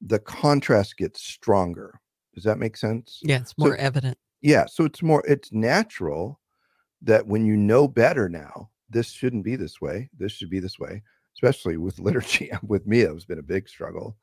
the 0.00 0.18
contrast 0.18 0.96
gets 0.98 1.22
stronger 1.22 2.00
does 2.34 2.44
that 2.44 2.58
make 2.58 2.76
sense 2.76 3.20
Yeah. 3.22 3.38
It's 3.40 3.50
So- 3.50 3.64
more 3.64 3.76
evident. 3.76 4.18
yeah 4.42 4.66
so 4.66 4.84
it's 4.84 5.02
more 5.02 5.24
it's 5.26 5.52
natural 5.52 6.38
that 7.02 7.26
when 7.26 7.44
you 7.46 7.56
know 7.56 7.86
better 7.88 8.28
now 8.28 8.70
this 8.90 9.10
shouldn't 9.10 9.44
be 9.44 9.56
this 9.56 9.80
way 9.80 10.08
this 10.18 10.32
should 10.32 10.50
be 10.50 10.60
this 10.60 10.78
way 10.78 11.02
especially 11.34 11.76
with 11.76 11.98
liturgy 12.00 12.50
with 12.62 12.86
me 12.86 13.00
it's 13.00 13.24
been 13.24 13.38
a 13.38 13.42
big 13.42 13.68
struggle 13.68 14.16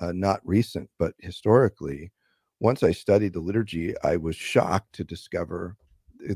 uh, 0.00 0.12
not 0.12 0.40
recent 0.44 0.88
but 0.98 1.14
historically 1.18 2.10
once 2.60 2.82
i 2.82 2.90
studied 2.90 3.32
the 3.32 3.40
liturgy 3.40 3.94
i 4.02 4.16
was 4.16 4.36
shocked 4.36 4.92
to 4.92 5.04
discover 5.04 5.76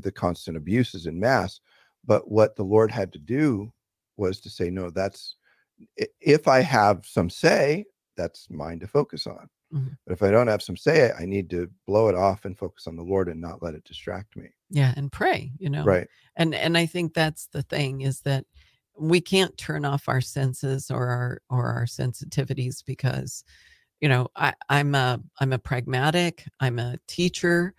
the- 0.01 0.11
constant 0.11 0.57
abuses 0.57 1.05
in 1.05 1.19
mass 1.19 1.59
but 2.05 2.29
what 2.29 2.55
the 2.55 2.63
lord 2.63 2.91
had 2.91 3.11
to 3.11 3.19
do 3.19 3.71
was 4.17 4.39
to 4.39 4.49
say 4.49 4.69
no 4.69 4.89
that's 4.89 5.35
if 6.21 6.47
i 6.47 6.61
have 6.61 7.05
some 7.05 7.29
say 7.29 7.83
that's 8.15 8.47
mine 8.49 8.79
to 8.79 8.87
focus 8.87 9.27
on 9.27 9.49
Mhm. 9.73 9.97
but 10.05 10.13
if 10.13 10.21
i 10.23 10.29
don't 10.31 10.47
have 10.47 10.61
some 10.61 10.77
say 10.77 11.11
i 11.19 11.25
need 11.25 11.49
to 11.49 11.69
blow 11.87 12.07
it 12.09 12.15
off 12.15 12.45
and 12.45 12.57
focus 12.57 12.87
on 12.87 12.95
the 12.95 13.03
lord 13.03 13.27
and 13.29 13.41
not 13.41 13.61
let 13.63 13.73
it 13.75 13.83
distract 13.83 14.35
me 14.35 14.47
Yeah. 14.69 14.93
And 14.97 15.11
pray, 15.11 15.51
you 15.57 15.69
know. 15.69 15.83
right 15.83 16.07
and 16.37 16.53
and 16.55 16.77
i 16.77 16.85
think 16.85 17.13
that's 17.13 17.47
the 17.47 17.61
thing 17.63 18.01
is 18.01 18.21
that 18.21 18.45
we 18.97 19.19
can't 19.21 19.57
turn 19.57 19.83
off 19.85 20.07
our 20.07 20.21
senses 20.21 20.89
or 20.89 21.07
our 21.07 21.41
or 21.49 21.65
our 21.67 21.85
sensitivities 21.85 22.83
because 22.85 23.43
you 24.01 24.09
know 24.09 24.27
i 24.35 24.53
i'm 24.69 24.95
a 24.95 25.19
i'm 25.39 25.53
a 25.53 25.59
pragmatic 25.59 26.43
i'm 26.59 26.79
a 26.79 26.97
teacher 27.07 27.73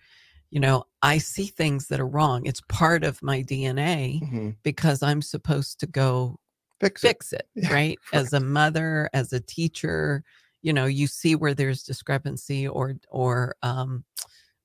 you 0.49 0.59
know 0.59 0.83
i 1.01 1.17
see 1.17 1.45
things 1.47 1.87
that 1.87 1.99
are 1.99 2.07
wrong 2.07 2.45
it's 2.45 2.61
part 2.69 3.03
of 3.03 3.21
my 3.23 3.41
dna 3.43 4.21
Mhm. 4.21 4.55
because 4.63 5.01
i'm 5.03 5.21
supposed 5.21 5.79
to 5.79 5.87
go 5.87 6.39
fix 6.79 7.03
it 7.03 7.07
fix 7.07 7.33
it 7.33 7.47
Yeah, 7.55 7.73
right 7.73 7.99
as 8.13 8.33
a 8.33 8.39
mother 8.39 9.09
as 9.13 9.33
a 9.33 9.39
teacher 9.39 10.23
you 10.61 10.73
know 10.73 10.85
you 10.85 11.07
see 11.07 11.35
where 11.35 11.53
there's 11.53 11.83
discrepancy 11.83 12.67
or 12.67 12.95
or 13.09 13.55
um 13.61 14.03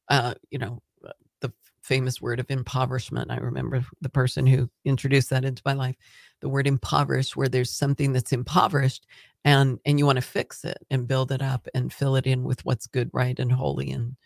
uh 0.09 0.35
you 0.51 0.59
know 0.59 0.81
uh, 1.07 1.13
the 1.41 1.53
famous 1.83 2.21
word 2.21 2.41
of 2.41 2.51
impoverishment 2.51 3.31
i 3.31 3.37
remember 3.37 3.85
the 4.01 4.09
person 4.09 4.47
who 4.47 4.69
introduced 4.85 5.31
that 5.31 5.45
into 5.45 5.63
my 5.65 5.73
life 5.73 5.97
the 6.41 6.49
word 6.49 6.67
impoverished 6.67 7.37
where 7.37 7.49
there's 7.49 7.71
something 7.71 8.13
that's 8.13 8.33
impoverished 8.33 9.07
and 9.45 9.79
and 9.85 9.99
you 9.99 10.07
want 10.07 10.17
to 10.17 10.23
fix 10.23 10.65
it 10.65 10.79
and 10.91 11.09
build 11.09 11.33
it 11.33 11.43
up 11.43 11.67
and 11.75 11.93
fill 11.93 12.17
it 12.17 12.27
in 12.27 12.45
with 12.45 12.65
what's 12.65 12.87
good 12.87 13.11
right 13.13 13.39
and 13.39 13.53
holy 13.53 13.91
and 13.91 14.17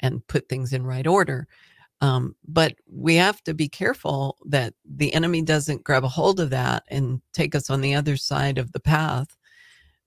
and 0.00 0.26
put 0.26 0.48
things 0.48 0.72
in 0.72 0.84
right 0.84 1.06
order. 1.06 1.46
Um, 2.00 2.34
but 2.48 2.74
we 2.90 3.16
have 3.16 3.42
to 3.44 3.54
be 3.54 3.68
careful 3.68 4.38
that 4.46 4.72
the 4.84 5.12
enemy 5.12 5.42
doesn't 5.42 5.84
grab 5.84 6.02
a 6.02 6.08
hold 6.08 6.40
of 6.40 6.50
that 6.50 6.84
and 6.88 7.20
take 7.34 7.54
us 7.54 7.68
on 7.68 7.82
the 7.82 7.94
other 7.94 8.16
side 8.16 8.56
of 8.56 8.72
the 8.72 8.80
path 8.80 9.28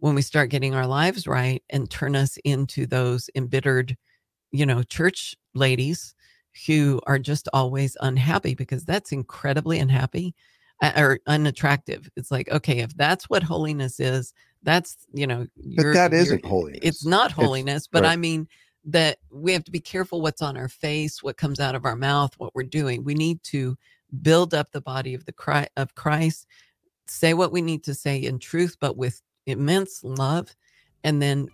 when 0.04 0.16
we 0.16 0.22
start 0.22 0.50
getting 0.50 0.76
our 0.76 0.86
lives 0.86 1.28
right 1.28 1.64
and 1.70 1.90
turn 1.90 2.14
us 2.14 2.38
into 2.44 2.86
those 2.86 3.30
embittered, 3.36 3.96
you 4.52 4.66
know, 4.66 4.84
church 4.84 5.34
ladies 5.54 6.14
who 6.68 7.00
are 7.08 7.18
just 7.18 7.48
always 7.54 7.96
unhappy 8.02 8.54
because 8.54 8.84
that's 8.84 9.14
incredibly 9.14 9.80
unhappy 9.80 10.36
uh, 10.82 10.92
or 10.98 11.20
unattractive. 11.28 12.10
It's 12.18 12.32
like, 12.32 12.52
okay, 12.52 12.80
if 12.80 12.94
that's 12.98 13.30
what 13.30 13.44
holiness 13.44 14.02
is, 14.02 14.34
that's, 14.62 14.98
you 15.14 15.26
know, 15.26 15.48
but 15.78 15.94
that 15.94 16.14
isn't 16.14 16.44
holiness 16.44 16.80
it's 16.84 17.06
not 17.06 17.32
It's- 17.32 17.46
holiness, 17.46 17.88
but 17.88 18.04
right. 18.04 18.12
I 18.12 18.16
mean 18.18 18.50
that 18.84 19.20
we 19.32 19.54
have 19.54 19.64
to 19.64 19.72
be 19.72 19.80
careful 19.80 20.22
what's 20.22 20.42
on 20.42 20.58
our 20.58 20.68
face, 20.68 21.24
what 21.24 21.38
comes 21.38 21.62
out 21.62 21.76
of 21.76 21.86
our 21.86 21.96
mouth, 21.96 22.32
what 22.40 22.54
we're 22.54 22.64
doing. 22.64 23.06
We 23.06 23.14
need 23.14 23.42
to 23.44 23.78
build 24.22 24.54
up 24.54 24.74
the 24.74 24.82
body 24.82 25.14
of 25.14 25.24
the 25.24 25.32
Christ, 25.32 25.70
of 25.78 25.96
Christ, 25.96 26.46
say 27.08 27.34
what 27.34 27.54
we 27.54 27.62
need 27.62 27.86
to 27.86 27.94
say 27.94 28.18
in 28.18 28.38
truth, 28.38 28.76
but 28.82 28.98
with 28.98 29.22
immense 29.46 30.04
love, 30.04 30.56
and 31.04 31.22
then 31.22 31.48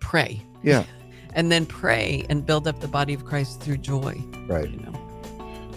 pray. 0.00 0.42
Yeah. 0.62 0.84
And 1.34 1.50
then 1.50 1.64
pray 1.64 2.26
and 2.28 2.44
build 2.44 2.68
up 2.68 2.80
the 2.80 2.88
body 2.88 3.14
of 3.14 3.24
Christ 3.24 3.62
through 3.62 3.78
joy. 3.78 4.22
right 4.48 4.68
You 4.68 4.80
know. 4.80 4.92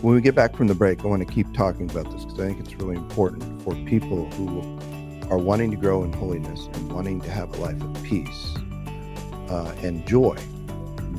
when 0.02 0.14
we 0.16 0.20
get 0.20 0.36
back 0.36 0.54
from 0.54 0.68
the 0.68 0.76
break 0.76 1.06
i 1.06 1.08
want 1.08 1.26
to 1.26 1.34
keep 1.34 1.54
talking 1.54 1.90
about 1.90 2.12
this 2.12 2.26
because 2.26 2.38
i 2.42 2.48
think 2.48 2.60
it's 2.60 2.76
really 2.76 2.98
important 2.98 3.62
for 3.62 3.74
people 3.86 4.30
who 4.32 4.60
are 5.32 5.38
wanting 5.38 5.72
to 5.72 5.78
grow 5.78 6.04
in 6.04 6.12
holiness 6.12 6.68
and 6.74 6.92
wanting 6.92 7.22
to 7.22 7.32
have 7.32 7.58
a 7.58 7.62
life 7.62 7.82
of 7.82 8.04
peace 8.04 8.54
uh, 9.50 9.74
and 9.82 10.06
joy 10.06 10.36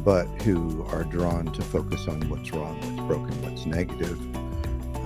but 0.04 0.26
who 0.42 0.84
are 0.90 1.04
drawn 1.04 1.46
to 1.54 1.62
focus 1.62 2.06
on 2.06 2.20
what's 2.28 2.50
wrong 2.52 2.76
what's 2.76 3.06
broken 3.08 3.32
what's 3.42 3.64
negative 3.64 4.18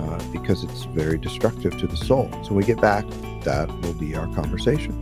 uh, 0.01 0.19
because 0.33 0.65
it's 0.65 0.83
very 0.85 1.17
destructive 1.17 1.77
to 1.77 1.87
the 1.87 1.95
soul 1.95 2.29
so 2.43 2.49
when 2.49 2.55
we 2.55 2.63
get 2.65 2.81
back 2.81 3.05
that 3.45 3.69
will 3.81 3.93
be 3.93 4.13
our 4.13 4.27
conversation 4.35 5.01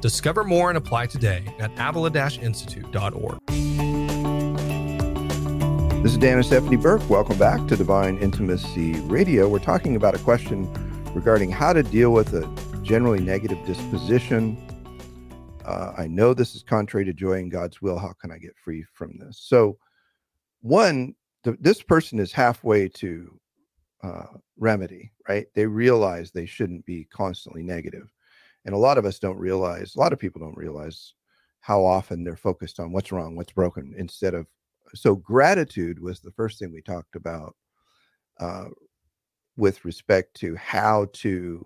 Discover 0.00 0.44
more 0.44 0.70
and 0.70 0.78
apply 0.78 1.06
today 1.06 1.44
at 1.58 1.72
avila-institute.org. 1.76 3.38
This 6.02 6.12
is 6.12 6.18
Dan 6.18 6.36
and 6.36 6.46
Stephanie 6.46 6.76
Burke. 6.76 7.10
Welcome 7.10 7.36
back 7.36 7.66
to 7.66 7.76
Divine 7.76 8.18
Intimacy 8.18 9.00
Radio. 9.00 9.48
We're 9.48 9.58
talking 9.58 9.96
about 9.96 10.14
a 10.14 10.18
question 10.20 10.72
regarding 11.12 11.50
how 11.50 11.72
to 11.72 11.82
deal 11.82 12.12
with 12.12 12.32
a 12.34 12.46
generally 12.82 13.18
negative 13.18 13.58
disposition. 13.66 14.56
Uh, 15.64 15.94
I 15.98 16.06
know 16.06 16.32
this 16.32 16.54
is 16.54 16.62
contrary 16.62 17.04
to 17.04 17.12
joy 17.12 17.40
and 17.40 17.50
God's 17.50 17.82
will. 17.82 17.98
How 17.98 18.14
can 18.20 18.30
I 18.30 18.38
get 18.38 18.56
free 18.62 18.84
from 18.94 19.18
this? 19.18 19.40
So, 19.42 19.78
one, 20.60 21.16
th- 21.42 21.58
this 21.60 21.82
person 21.82 22.20
is 22.20 22.30
halfway 22.30 22.88
to 22.88 23.38
uh, 24.04 24.26
remedy, 24.56 25.10
right? 25.28 25.46
They 25.54 25.66
realize 25.66 26.30
they 26.30 26.46
shouldn't 26.46 26.86
be 26.86 27.08
constantly 27.12 27.64
negative. 27.64 28.08
And 28.68 28.74
a 28.74 28.78
lot 28.78 28.98
of 28.98 29.06
us 29.06 29.18
don't 29.18 29.38
realize, 29.38 29.96
a 29.96 29.98
lot 29.98 30.12
of 30.12 30.18
people 30.18 30.42
don't 30.42 30.54
realize 30.54 31.14
how 31.60 31.82
often 31.82 32.22
they're 32.22 32.36
focused 32.36 32.78
on 32.78 32.92
what's 32.92 33.10
wrong, 33.10 33.34
what's 33.34 33.50
broken, 33.50 33.94
instead 33.96 34.34
of 34.34 34.46
so 34.94 35.14
gratitude 35.14 35.98
was 35.98 36.20
the 36.20 36.32
first 36.32 36.58
thing 36.58 36.70
we 36.70 36.82
talked 36.82 37.16
about 37.16 37.56
uh, 38.40 38.66
with 39.56 39.82
respect 39.86 40.34
to 40.40 40.54
how 40.56 41.06
to 41.14 41.64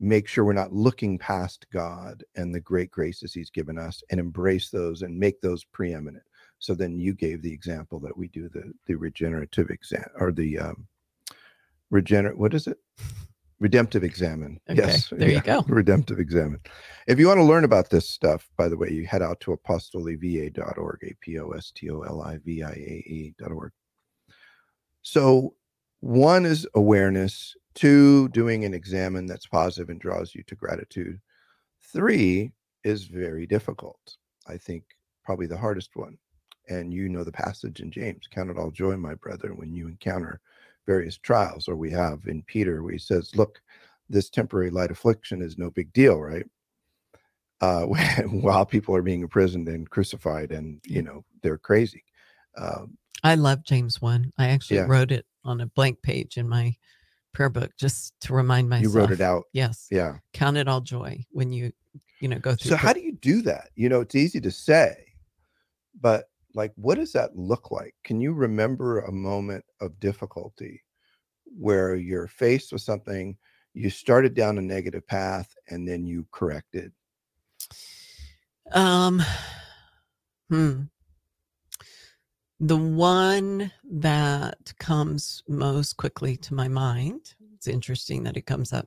make 0.00 0.26
sure 0.26 0.46
we're 0.46 0.54
not 0.54 0.72
looking 0.72 1.18
past 1.18 1.66
God 1.74 2.24
and 2.36 2.54
the 2.54 2.60
great 2.60 2.90
graces 2.90 3.34
He's 3.34 3.50
given 3.50 3.78
us 3.78 4.02
and 4.10 4.18
embrace 4.18 4.70
those 4.70 5.02
and 5.02 5.18
make 5.18 5.42
those 5.42 5.64
preeminent. 5.64 6.24
So 6.58 6.74
then 6.74 6.98
you 6.98 7.12
gave 7.12 7.42
the 7.42 7.52
example 7.52 8.00
that 8.00 8.16
we 8.16 8.28
do 8.28 8.48
the 8.48 8.72
the 8.86 8.94
regenerative 8.94 9.68
exam 9.68 10.08
or 10.18 10.32
the 10.32 10.58
um, 10.58 10.86
regenerate. 11.90 12.38
What 12.38 12.54
is 12.54 12.66
it? 12.66 12.78
Redemptive 13.60 14.02
Examine. 14.02 14.58
Okay, 14.70 14.80
yes. 14.80 15.08
there 15.10 15.30
you 15.30 15.42
go. 15.42 15.62
Redemptive 15.68 16.18
Examine. 16.18 16.60
If 17.06 17.18
you 17.18 17.28
want 17.28 17.38
to 17.38 17.44
learn 17.44 17.64
about 17.64 17.90
this 17.90 18.08
stuff, 18.08 18.48
by 18.56 18.68
the 18.68 18.76
way, 18.76 18.90
you 18.90 19.06
head 19.06 19.20
out 19.20 19.38
to 19.40 19.52
apostoliviae.org, 19.52 20.98
A 21.02 21.14
P 21.20 21.38
O 21.38 21.50
S 21.50 21.70
T 21.74 21.90
O 21.90 22.00
L 22.00 22.22
I 22.22 22.38
V 22.38 22.62
I 22.62 22.70
A 22.70 23.04
E.org. 23.06 23.72
So, 25.02 25.54
one 26.00 26.46
is 26.46 26.66
awareness, 26.74 27.54
two, 27.74 28.28
doing 28.30 28.64
an 28.64 28.72
examine 28.72 29.26
that's 29.26 29.46
positive 29.46 29.90
and 29.90 30.00
draws 30.00 30.34
you 30.34 30.42
to 30.46 30.54
gratitude. 30.54 31.20
Three 31.92 32.52
is 32.82 33.04
very 33.04 33.46
difficult. 33.46 34.16
I 34.48 34.56
think 34.56 34.84
probably 35.22 35.46
the 35.46 35.58
hardest 35.58 35.90
one. 35.94 36.16
And 36.70 36.94
you 36.94 37.08
know 37.08 37.24
the 37.24 37.32
passage 37.32 37.80
in 37.80 37.90
James 37.90 38.26
Count 38.30 38.50
it 38.50 38.56
all 38.56 38.70
joy, 38.70 38.96
my 38.96 39.14
brother, 39.14 39.52
when 39.54 39.74
you 39.74 39.88
encounter 39.88 40.40
various 40.90 41.16
trials, 41.16 41.68
or 41.68 41.76
we 41.76 41.88
have 41.90 42.26
in 42.26 42.42
Peter, 42.42 42.82
where 42.82 42.92
he 42.92 42.98
says, 42.98 43.30
Look, 43.36 43.62
this 44.08 44.28
temporary 44.28 44.70
light 44.70 44.90
affliction 44.90 45.40
is 45.40 45.56
no 45.56 45.70
big 45.70 45.92
deal, 45.92 46.18
right? 46.20 46.44
Uh, 47.60 47.84
while 48.46 48.66
people 48.66 48.96
are 48.96 49.02
being 49.02 49.20
imprisoned 49.20 49.68
and 49.68 49.88
crucified, 49.88 50.50
and 50.50 50.80
you 50.84 51.02
know 51.02 51.24
they're 51.42 51.58
crazy. 51.58 52.02
Um, 52.56 52.96
I 53.22 53.36
love 53.36 53.62
James 53.64 54.00
1. 54.02 54.32
I 54.38 54.48
actually 54.48 54.78
Yeah. 54.78 54.86
wrote 54.88 55.12
it 55.12 55.26
on 55.44 55.60
a 55.60 55.66
blank 55.66 56.02
page 56.02 56.36
in 56.38 56.48
my 56.48 56.74
prayer 57.34 57.50
book 57.50 57.70
just 57.78 58.14
to 58.22 58.32
remind 58.34 58.68
myself. 58.68 58.92
you 58.92 58.98
wrote 58.98 59.12
it 59.12 59.20
out, 59.20 59.44
Yes. 59.52 59.86
yeah. 59.90 60.16
Count 60.32 60.56
it 60.56 60.66
all 60.68 60.80
joy 60.80 61.24
when 61.30 61.52
you, 61.52 61.70
you 62.20 62.28
know, 62.28 62.38
go 62.38 62.56
through. 62.56 62.70
So 62.70 62.76
how 62.76 62.92
do 62.94 63.00
you 63.00 63.12
do 63.12 63.42
that? 63.42 63.68
You 63.76 63.88
know, 63.90 64.00
it's 64.00 64.14
easy 64.16 64.40
to 64.40 64.50
say, 64.50 65.04
but 66.00 66.29
like, 66.54 66.72
what 66.76 66.96
does 66.96 67.12
that 67.12 67.36
look 67.36 67.70
like? 67.70 67.94
Can 68.04 68.20
you 68.20 68.32
remember 68.32 69.00
a 69.00 69.12
moment 69.12 69.64
of 69.80 70.00
difficulty 70.00 70.82
where 71.44 71.94
you're 71.94 72.28
faced 72.28 72.72
with 72.72 72.82
something, 72.82 73.36
you 73.74 73.90
started 73.90 74.34
down 74.34 74.58
a 74.58 74.62
negative 74.62 75.06
path, 75.06 75.54
and 75.68 75.86
then 75.86 76.06
you 76.06 76.26
corrected? 76.32 76.92
Um, 78.72 79.22
hmm. 80.48 80.82
The 82.60 82.76
one 82.76 83.72
that 83.90 84.72
comes 84.78 85.42
most 85.48 85.96
quickly 85.96 86.36
to 86.38 86.54
my 86.54 86.68
mind, 86.68 87.34
it's 87.54 87.66
interesting 87.66 88.22
that 88.24 88.36
it 88.36 88.46
comes 88.46 88.72
up, 88.72 88.86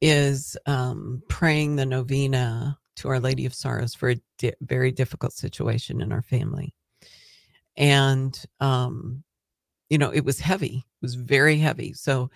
is 0.00 0.56
um, 0.66 1.22
praying 1.28 1.76
the 1.76 1.86
novena 1.86 2.78
to 2.96 3.08
Our 3.08 3.20
Lady 3.20 3.46
of 3.46 3.54
Sorrows 3.54 3.94
for 3.94 4.10
a 4.10 4.20
di- 4.38 4.54
very 4.60 4.92
difficult 4.92 5.32
situation 5.32 6.00
in 6.00 6.12
our 6.12 6.22
family. 6.22 6.74
And, 7.76 8.40
um, 8.60 9.24
you 9.90 9.98
know, 9.98 10.10
it 10.10 10.24
was 10.24 10.38
heavy, 10.40 10.76
it 10.76 11.02
was 11.02 11.14
very 11.14 11.58
heavy. 11.58 11.92
So, 11.92 12.30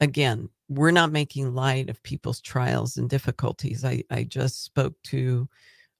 again, 0.00 0.48
we're 0.68 0.90
not 0.90 1.12
making 1.12 1.54
light 1.54 1.90
of 1.90 2.02
people's 2.02 2.40
trials 2.40 2.96
and 2.96 3.08
difficulties. 3.08 3.84
I, 3.84 4.04
I 4.10 4.24
just 4.24 4.64
spoke 4.64 4.94
to 5.04 5.48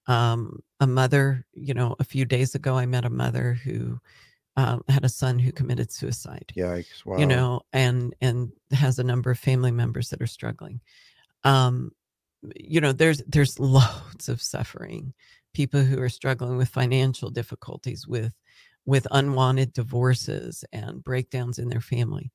um, 0.07 0.61
a 0.79 0.87
mother, 0.87 1.45
you 1.53 1.73
know, 1.73 1.95
a 1.99 2.03
few 2.03 2.25
days 2.25 2.55
ago, 2.55 2.77
I 2.77 2.85
met 2.85 3.05
a 3.05 3.09
mother 3.09 3.53
who 3.63 3.99
um, 4.57 4.83
had 4.87 5.05
a 5.05 5.09
son 5.09 5.39
who 5.39 5.51
committed 5.51 5.91
suicide 5.91 6.51
Yikes! 6.55 7.05
Wow. 7.05 7.17
you 7.17 7.25
know 7.25 7.61
and 7.71 8.13
and 8.21 8.51
has 8.71 8.99
a 8.99 9.03
number 9.03 9.31
of 9.31 9.39
family 9.39 9.71
members 9.71 10.09
that 10.09 10.21
are 10.21 10.27
struggling 10.27 10.81
um 11.43 11.91
you 12.55 12.81
know 12.81 12.91
there's 12.93 13.21
there's 13.27 13.59
loads 13.77 14.29
of 14.29 14.41
suffering. 14.41 15.13
People 15.53 15.81
who 15.81 16.01
are 16.01 16.09
struggling 16.09 16.57
with 16.57 16.69
financial 16.69 17.29
difficulties 17.29 18.07
with 18.07 18.33
with 18.85 19.05
unwanted 19.11 19.73
divorces 19.73 20.63
and 20.73 21.03
breakdowns 21.03 21.59
in 21.59 21.69
their 21.69 21.81
family. 21.81 22.31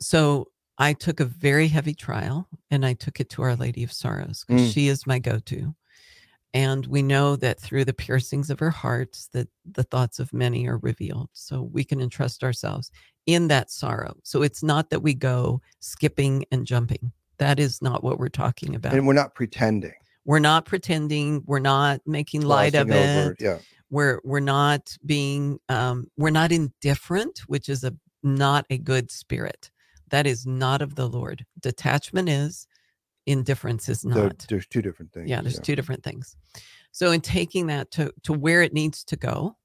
So 0.00 0.48
i 0.78 0.94
took 0.94 1.20
a 1.20 1.26
very 1.26 1.68
heavy 1.68 1.94
trial 1.94 2.48
and 2.70 2.84
i 2.86 2.94
took 2.94 3.20
it 3.20 3.28
to 3.28 3.42
our 3.42 3.54
lady 3.54 3.82
of 3.84 3.92
sorrows 3.92 4.42
because 4.46 4.62
Mm. 4.62 4.72
she 4.72 4.88
is 4.88 5.06
my 5.06 5.18
go-to. 5.18 5.74
And 6.54 6.86
we 6.86 7.02
know 7.02 7.36
that 7.36 7.60
through 7.60 7.84
the 7.86 7.94
piercings 7.94 8.50
of 8.50 8.58
her 8.58 8.70
heart 8.70 9.16
that 9.32 9.48
the 9.64 9.84
thoughts 9.84 10.18
of 10.18 10.32
many 10.34 10.66
are 10.68 10.78
revealed. 10.78 11.30
So 11.32 11.62
we 11.62 11.82
can 11.84 12.00
entrust 12.00 12.44
ourselves 12.44 12.90
in 13.26 13.48
that 13.48 13.70
sorrow. 13.70 14.14
So 14.22 14.42
it's 14.42 14.62
not 14.62 14.90
that 14.90 15.00
we 15.02 15.14
go 15.14 15.60
skipping 15.80 16.44
and 16.52 16.66
jumping 16.66 17.12
that 17.38 17.58
is 17.58 17.80
not 17.82 18.02
what 18.04 18.18
we're 18.18 18.28
talking 18.28 18.74
about. 18.74 18.94
And 18.94 19.06
we're 19.06 19.14
not 19.14 19.34
pretending. 19.34 19.94
we're 20.24 20.38
not 20.38 20.64
pretending. 20.66 21.42
We're 21.46 21.58
not 21.58 22.00
making 22.06 22.42
light 22.42 22.74
of 22.74 22.90
it. 22.90 22.94
over 23.18 23.36
Yeah. 23.40 23.58
we're 23.90 24.20
we're 24.24 24.40
not 24.40 24.96
being 25.04 25.58
um 25.68 26.06
we're 26.16 26.30
not 26.30 26.52
indifferent 26.52 27.40
which 27.46 27.68
is 27.68 27.82
a 27.84 27.94
not 28.22 28.64
a 28.70 28.78
good 28.78 29.10
spirit. 29.10 29.70
That 30.10 30.26
is 30.26 30.46
not 30.46 30.82
of 30.82 30.94
the 30.94 31.08
lord. 31.08 31.44
Detachment 31.60 32.28
is 32.28 32.66
indifference 33.26 33.88
is 33.88 34.00
So 34.02 34.08
not. 34.08 34.46
there's 34.48 34.66
two 34.66 34.82
different 34.82 35.12
things. 35.12 35.28
yeah 35.30 35.40
there's 35.40 35.58
two 35.60 35.76
different 35.76 36.02
things. 36.04 36.36
So 36.92 37.10
in 37.10 37.20
taking 37.20 37.68
that 37.68 37.90
to 37.92 38.12
to 38.24 38.32
where 38.32 38.62
it 38.62 38.72
needs 38.72 39.02
to 39.04 39.16
go 39.16 39.56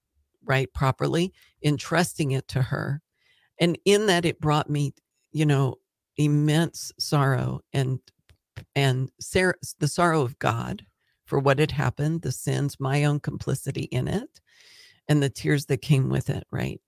right 0.46 0.72
properly 0.74 1.34
entrusting 1.64 2.32
it 2.32 2.48
to 2.48 2.62
her 2.62 3.02
and 3.60 3.78
in 3.84 4.06
that 4.08 4.24
it 4.26 4.40
brought 4.40 4.70
me 4.70 4.94
you 5.34 5.46
know 5.46 5.76
immense 6.18 6.92
sorrow 7.00 7.62
and 7.74 8.00
and 8.76 9.12
Sarah, 9.20 9.56
the 9.80 9.88
sorrow 9.88 10.22
of 10.22 10.40
god 10.40 10.86
for 11.26 11.40
what 11.40 11.60
had 11.60 11.72
happened 11.72 12.22
the 12.22 12.32
sins 12.32 12.80
my 12.80 13.04
own 13.04 13.20
complicity 13.20 13.84
in 13.84 14.08
it 14.08 14.42
and 15.08 15.22
the 15.22 15.30
tears 15.30 15.66
that 15.68 15.82
came 15.82 16.10
with 16.10 16.30
it 16.30 16.46
right 16.52 16.82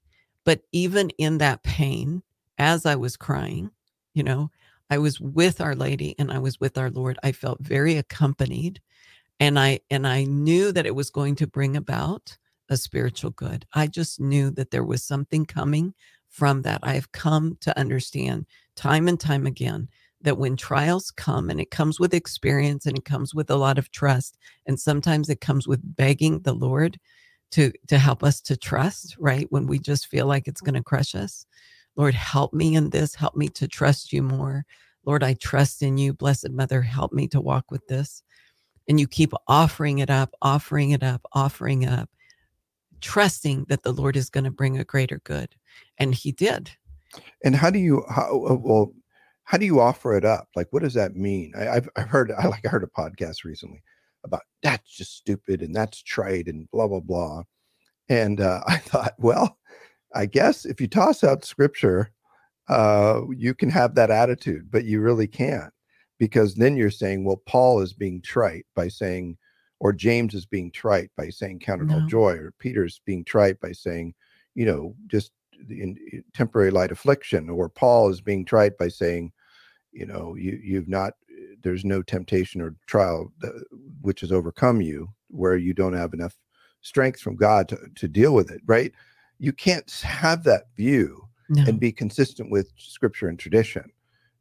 but 0.46 0.62
even 0.72 1.10
in 1.12 1.38
that 1.38 1.64
pain 1.64 2.24
as 2.58 2.86
i 2.86 2.96
was 2.96 3.16
crying 3.16 3.70
you 4.14 4.24
know 4.24 4.50
I 4.90 4.98
was 4.98 5.20
with 5.20 5.62
Our 5.62 5.76
Lady 5.76 6.16
and 6.18 6.32
I 6.32 6.40
was 6.40 6.60
with 6.60 6.78
our 6.78 6.90
Lord. 6.90 7.20
I 7.22 7.32
felt 7.32 7.60
very 7.62 7.98
accompanied 7.98 8.82
and 9.40 9.60
I 9.60 9.80
and 9.90 10.08
I 10.08 10.24
knew 10.24 10.72
that 10.72 10.86
it 10.86 10.96
was 10.96 11.10
going 11.10 11.36
to 11.36 11.48
bring 11.48 11.78
about 11.78 12.38
a 12.70 12.78
spiritual 12.78 13.32
good. 13.32 13.66
I 13.74 13.88
just 13.88 14.20
knew 14.20 14.52
that 14.52 14.72
there 14.72 14.84
was 14.84 15.04
something 15.04 15.46
coming 15.46 15.94
from 16.28 16.62
that. 16.64 16.80
I 16.84 16.94
have 16.94 17.12
come 17.12 17.58
to 17.62 17.78
understand 17.78 18.46
time 18.80 19.10
and 19.10 19.20
time 19.20 19.46
again 19.46 19.90
that 20.22 20.38
when 20.38 20.56
trials 20.56 21.12
come 21.12 21.50
and 21.50 21.60
it 21.60 21.70
comes 21.70 22.00
with 22.00 22.14
experience 22.14 22.86
and 22.86 22.98
it 22.98 23.04
comes 23.04 23.36
with 23.36 23.50
a 23.50 23.58
lot 23.58 23.78
of 23.78 23.92
trust 23.92 24.38
and 24.66 24.80
sometimes 24.80 25.30
it 25.30 25.42
comes 25.42 25.68
with 25.68 25.96
begging 25.96 26.40
the 26.44 26.54
Lord 26.54 26.98
to 27.52 27.74
to 27.90 27.98
help 27.98 28.24
us 28.24 28.40
to 28.42 28.56
trust, 28.56 29.18
right? 29.20 29.48
When 29.50 29.68
we 29.68 29.80
just 29.80 30.08
feel 30.08 30.28
like 30.28 30.48
it's 30.48 30.62
going 30.62 30.76
to 30.76 30.84
crush 30.84 31.14
us. 31.14 31.46
Lord, 31.98 32.14
help 32.14 32.54
me 32.54 32.76
in 32.76 32.92
this. 32.92 33.16
Help 33.16 33.36
me 33.36 33.50
to 33.50 33.68
trust 33.68 34.14
you 34.14 34.24
more. 34.24 34.66
Lord, 35.06 35.24
I 35.24 35.34
trust 35.34 35.82
in 35.82 35.98
you. 35.98 36.14
Blessed 36.14 36.52
Mother, 36.52 36.82
help 36.82 37.12
me 37.12 37.28
to 37.30 37.42
walk 37.42 37.70
with 37.70 37.86
this. 37.88 38.24
And 38.88 38.98
you 38.98 39.08
keep 39.08 39.34
offering 39.48 40.00
it 40.00 40.10
up, 40.10 40.34
offering 40.42 40.92
it 40.92 41.04
up, 41.04 41.22
offering 41.34 41.82
it 41.82 41.92
up, 41.92 42.10
trusting 43.02 43.66
that 43.68 43.84
the 43.84 43.92
Lord 43.92 44.16
is 44.16 44.30
going 44.30 44.46
to 44.46 44.52
bring 44.52 44.78
a 44.78 44.86
greater 44.86 45.20
good. 45.26 45.56
And 45.98 46.16
he 46.16 46.32
did. 46.32 46.72
And 47.44 47.56
how 47.56 47.70
do 47.70 47.80
you 47.80 48.04
how 48.10 48.46
uh, 48.50 48.56
well 48.56 48.94
how 49.44 49.58
do 49.58 49.66
you 49.66 49.80
offer 49.80 50.16
it 50.16 50.26
up? 50.26 50.48
Like 50.56 50.68
what 50.72 50.84
does 50.84 50.94
that 50.94 51.16
mean? 51.16 51.54
I, 51.58 51.70
I've 51.70 51.90
I've 51.96 52.10
heard 52.10 52.32
I 52.32 52.48
like 52.48 52.66
I 52.66 52.70
heard 52.70 52.84
a 52.84 52.88
podcast 52.88 53.44
recently 53.44 53.82
about 54.24 54.42
that's 54.64 54.90
just 54.96 55.16
stupid 55.16 55.62
and 55.62 55.76
that's 55.76 56.04
trite 56.04 56.48
and 56.48 56.70
blah 56.72 56.88
blah 56.88 57.00
blah. 57.00 57.44
And 58.10 58.42
uh, 58.42 58.62
I 58.68 58.78
thought, 58.78 59.14
well, 59.18 59.58
I 60.14 60.26
guess 60.26 60.66
if 60.66 60.82
you 60.82 60.88
toss 60.88 61.24
out 61.24 61.46
scripture, 61.46 62.12
uh, 62.68 63.22
you 63.36 63.54
can 63.54 63.70
have 63.70 63.96
that 63.96 64.12
attitude, 64.12 64.70
but 64.72 64.86
you 64.86 65.02
really 65.02 65.28
can't 65.28 65.74
because 66.20 66.56
then 66.56 66.76
you're 66.76 66.92
saying, 66.92 67.24
well, 67.24 67.42
Paul 67.46 67.82
is 67.82 67.94
being 67.94 68.22
trite 68.22 68.66
by 68.76 68.90
saying, 68.90 69.38
or 69.80 69.94
James 69.94 70.34
is 70.34 70.46
being 70.46 70.72
trite 70.72 71.10
by 71.16 71.30
saying 71.30 71.60
count 71.60 71.82
it 71.82 71.92
all 71.92 72.06
joy, 72.08 72.34
or 72.34 72.54
Peter's 72.60 73.02
being 73.06 73.24
trite 73.24 73.60
by 73.62 73.72
saying, 73.72 74.14
you 74.54 74.66
know, 74.66 74.94
just 75.08 75.32
in, 75.70 75.98
in 76.12 76.24
temporary 76.34 76.72
light 76.72 76.92
affliction, 76.92 77.50
or 77.50 77.70
Paul 77.70 78.10
is 78.10 78.22
being 78.22 78.46
tried 78.46 78.78
by 78.78 78.88
saying, 78.88 79.32
you 79.92 80.06
know, 80.06 80.36
you 80.36 80.60
you've 80.64 80.88
not 80.88 81.14
there's 81.62 81.84
no 81.84 82.02
temptation 82.02 82.62
or 82.62 82.76
trial 82.88 83.32
that, 83.42 83.64
which 84.02 84.22
has 84.22 84.32
overcome 84.32 84.82
you 84.82 85.10
where 85.30 85.58
you 85.58 85.74
don't 85.74 85.94
have 85.94 86.14
enough 86.14 86.38
strength 86.82 87.20
from 87.20 87.36
God 87.36 87.68
to, 87.70 87.78
to 87.96 88.08
deal 88.08 88.34
with 88.34 88.52
it, 88.52 88.62
right? 88.66 88.92
You 89.40 89.52
can't 89.52 89.90
have 90.02 90.44
that 90.44 90.68
view 90.78 91.28
No. 91.50 91.64
and 91.68 91.80
be 91.80 91.92
consistent 91.92 92.52
with 92.52 92.72
scripture 92.78 93.28
and 93.28 93.38
tradition. 93.40 93.92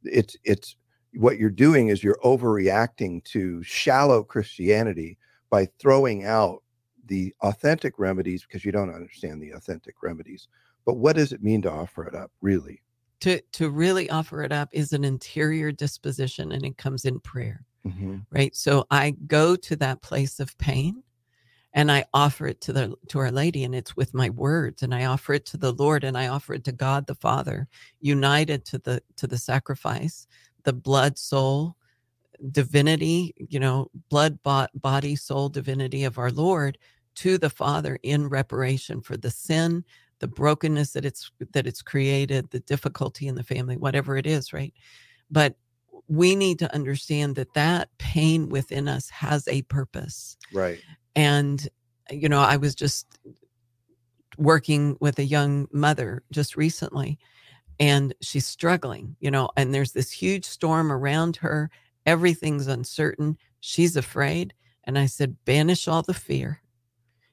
It's 0.04 0.36
it's 0.44 0.76
what 1.14 1.38
you're 1.38 1.50
doing 1.50 1.88
is 1.88 2.04
you're 2.04 2.20
overreacting 2.24 3.24
to 3.24 3.62
shallow 3.62 4.22
Christianity 4.22 5.18
by 5.50 5.66
throwing 5.78 6.24
out 6.24 6.62
the 7.06 7.34
authentic 7.42 7.98
remedies 7.98 8.44
because 8.44 8.64
you 8.64 8.72
don't 8.72 8.94
understand 8.94 9.42
the 9.42 9.52
authentic 9.52 10.02
remedies. 10.02 10.46
But 10.88 10.96
what 10.96 11.16
does 11.16 11.32
it 11.34 11.42
mean 11.42 11.60
to 11.62 11.70
offer 11.70 12.04
it 12.06 12.14
up, 12.14 12.30
really? 12.40 12.80
to 13.20 13.40
to 13.52 13.68
really 13.68 14.08
offer 14.08 14.42
it 14.42 14.52
up 14.52 14.68
is 14.72 14.92
an 14.94 15.04
interior 15.04 15.70
disposition 15.72 16.52
and 16.52 16.64
it 16.64 16.78
comes 16.78 17.04
in 17.04 17.18
prayer 17.18 17.64
Mhm. 17.84 18.24
right 18.30 18.54
so 18.54 18.86
i 18.92 19.10
go 19.26 19.56
to 19.56 19.74
that 19.74 20.00
place 20.02 20.38
of 20.38 20.56
pain 20.58 21.02
and 21.74 21.90
I 21.90 22.04
offer 22.14 22.46
it 22.46 22.60
to 22.62 22.72
the 22.72 22.94
to 23.08 23.18
our 23.18 23.32
lady 23.32 23.64
and 23.64 23.74
it's 23.74 23.96
with 23.96 24.14
my 24.14 24.30
words 24.30 24.84
and 24.84 24.94
I 24.94 25.06
offer 25.06 25.34
it 25.34 25.44
to 25.46 25.56
the 25.56 25.72
Lord 25.72 26.04
and 26.04 26.16
I 26.16 26.28
offer 26.28 26.54
it 26.54 26.64
to 26.64 26.72
God 26.72 27.06
the 27.08 27.16
Father 27.16 27.66
united 28.00 28.64
to 28.66 28.78
the 28.78 29.02
to 29.16 29.26
the 29.26 29.36
sacrifice 29.36 30.28
the 30.62 30.72
blood 30.72 31.18
soul 31.18 31.76
divinity 32.52 33.34
you 33.36 33.58
know 33.58 33.90
blood 34.10 34.38
body 34.74 35.16
soul 35.16 35.48
divinity 35.48 36.04
of 36.04 36.18
our 36.18 36.30
Lord 36.30 36.78
to 37.16 37.36
the 37.36 37.50
Father 37.50 37.98
in 38.04 38.28
reparation 38.28 39.00
for 39.02 39.16
the 39.16 39.30
sin 39.30 39.84
the 40.20 40.28
brokenness 40.28 40.92
that 40.92 41.04
it's 41.04 41.30
that 41.52 41.66
it's 41.66 41.82
created 41.82 42.50
the 42.50 42.60
difficulty 42.60 43.26
in 43.26 43.34
the 43.34 43.42
family 43.42 43.76
whatever 43.76 44.16
it 44.16 44.26
is 44.26 44.52
right 44.52 44.74
but 45.30 45.54
we 46.08 46.34
need 46.34 46.58
to 46.58 46.74
understand 46.74 47.36
that 47.36 47.52
that 47.54 47.88
pain 47.98 48.48
within 48.48 48.88
us 48.88 49.10
has 49.10 49.46
a 49.48 49.62
purpose 49.62 50.36
right 50.52 50.80
and, 51.18 51.68
you 52.12 52.28
know, 52.28 52.38
I 52.38 52.58
was 52.58 52.76
just 52.76 53.18
working 54.36 54.96
with 55.00 55.18
a 55.18 55.24
young 55.24 55.66
mother 55.72 56.22
just 56.30 56.56
recently, 56.56 57.18
and 57.80 58.14
she's 58.20 58.46
struggling, 58.46 59.16
you 59.18 59.28
know, 59.28 59.50
and 59.56 59.74
there's 59.74 59.90
this 59.90 60.12
huge 60.12 60.44
storm 60.44 60.92
around 60.92 61.34
her. 61.38 61.70
Everything's 62.06 62.68
uncertain. 62.68 63.36
She's 63.58 63.96
afraid. 63.96 64.54
And 64.84 64.96
I 64.96 65.06
said, 65.06 65.44
banish 65.44 65.88
all 65.88 66.02
the 66.02 66.14
fear. 66.14 66.62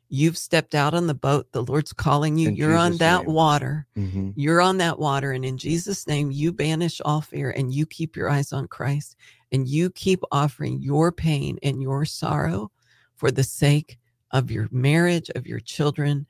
You've 0.09 0.37
stepped 0.37 0.75
out 0.75 0.93
on 0.93 1.07
the 1.07 1.13
boat. 1.15 1.51
The 1.51 1.63
Lord's 1.63 1.93
calling 1.93 2.37
you. 2.37 2.49
In 2.49 2.55
You're 2.55 2.71
Jesus 2.71 2.85
on 2.85 2.97
that 2.97 3.25
name. 3.25 3.33
water. 3.33 3.87
Mm-hmm. 3.97 4.31
You're 4.35 4.61
on 4.61 4.77
that 4.77 4.99
water. 4.99 5.31
And 5.31 5.43
in 5.43 5.57
Jesus' 5.57 6.07
name, 6.07 6.31
you 6.31 6.51
banish 6.51 7.01
all 7.03 7.21
fear 7.21 7.49
and 7.51 7.73
you 7.73 7.85
keep 7.85 8.15
your 8.15 8.29
eyes 8.29 8.53
on 8.53 8.67
Christ 8.67 9.15
and 9.51 9.67
you 9.67 9.89
keep 9.89 10.21
offering 10.31 10.81
your 10.81 11.11
pain 11.11 11.57
and 11.63 11.81
your 11.81 12.05
sorrow 12.05 12.71
for 13.15 13.31
the 13.31 13.43
sake 13.43 13.97
of 14.31 14.51
your 14.51 14.67
marriage, 14.71 15.29
of 15.35 15.47
your 15.47 15.59
children, 15.59 16.27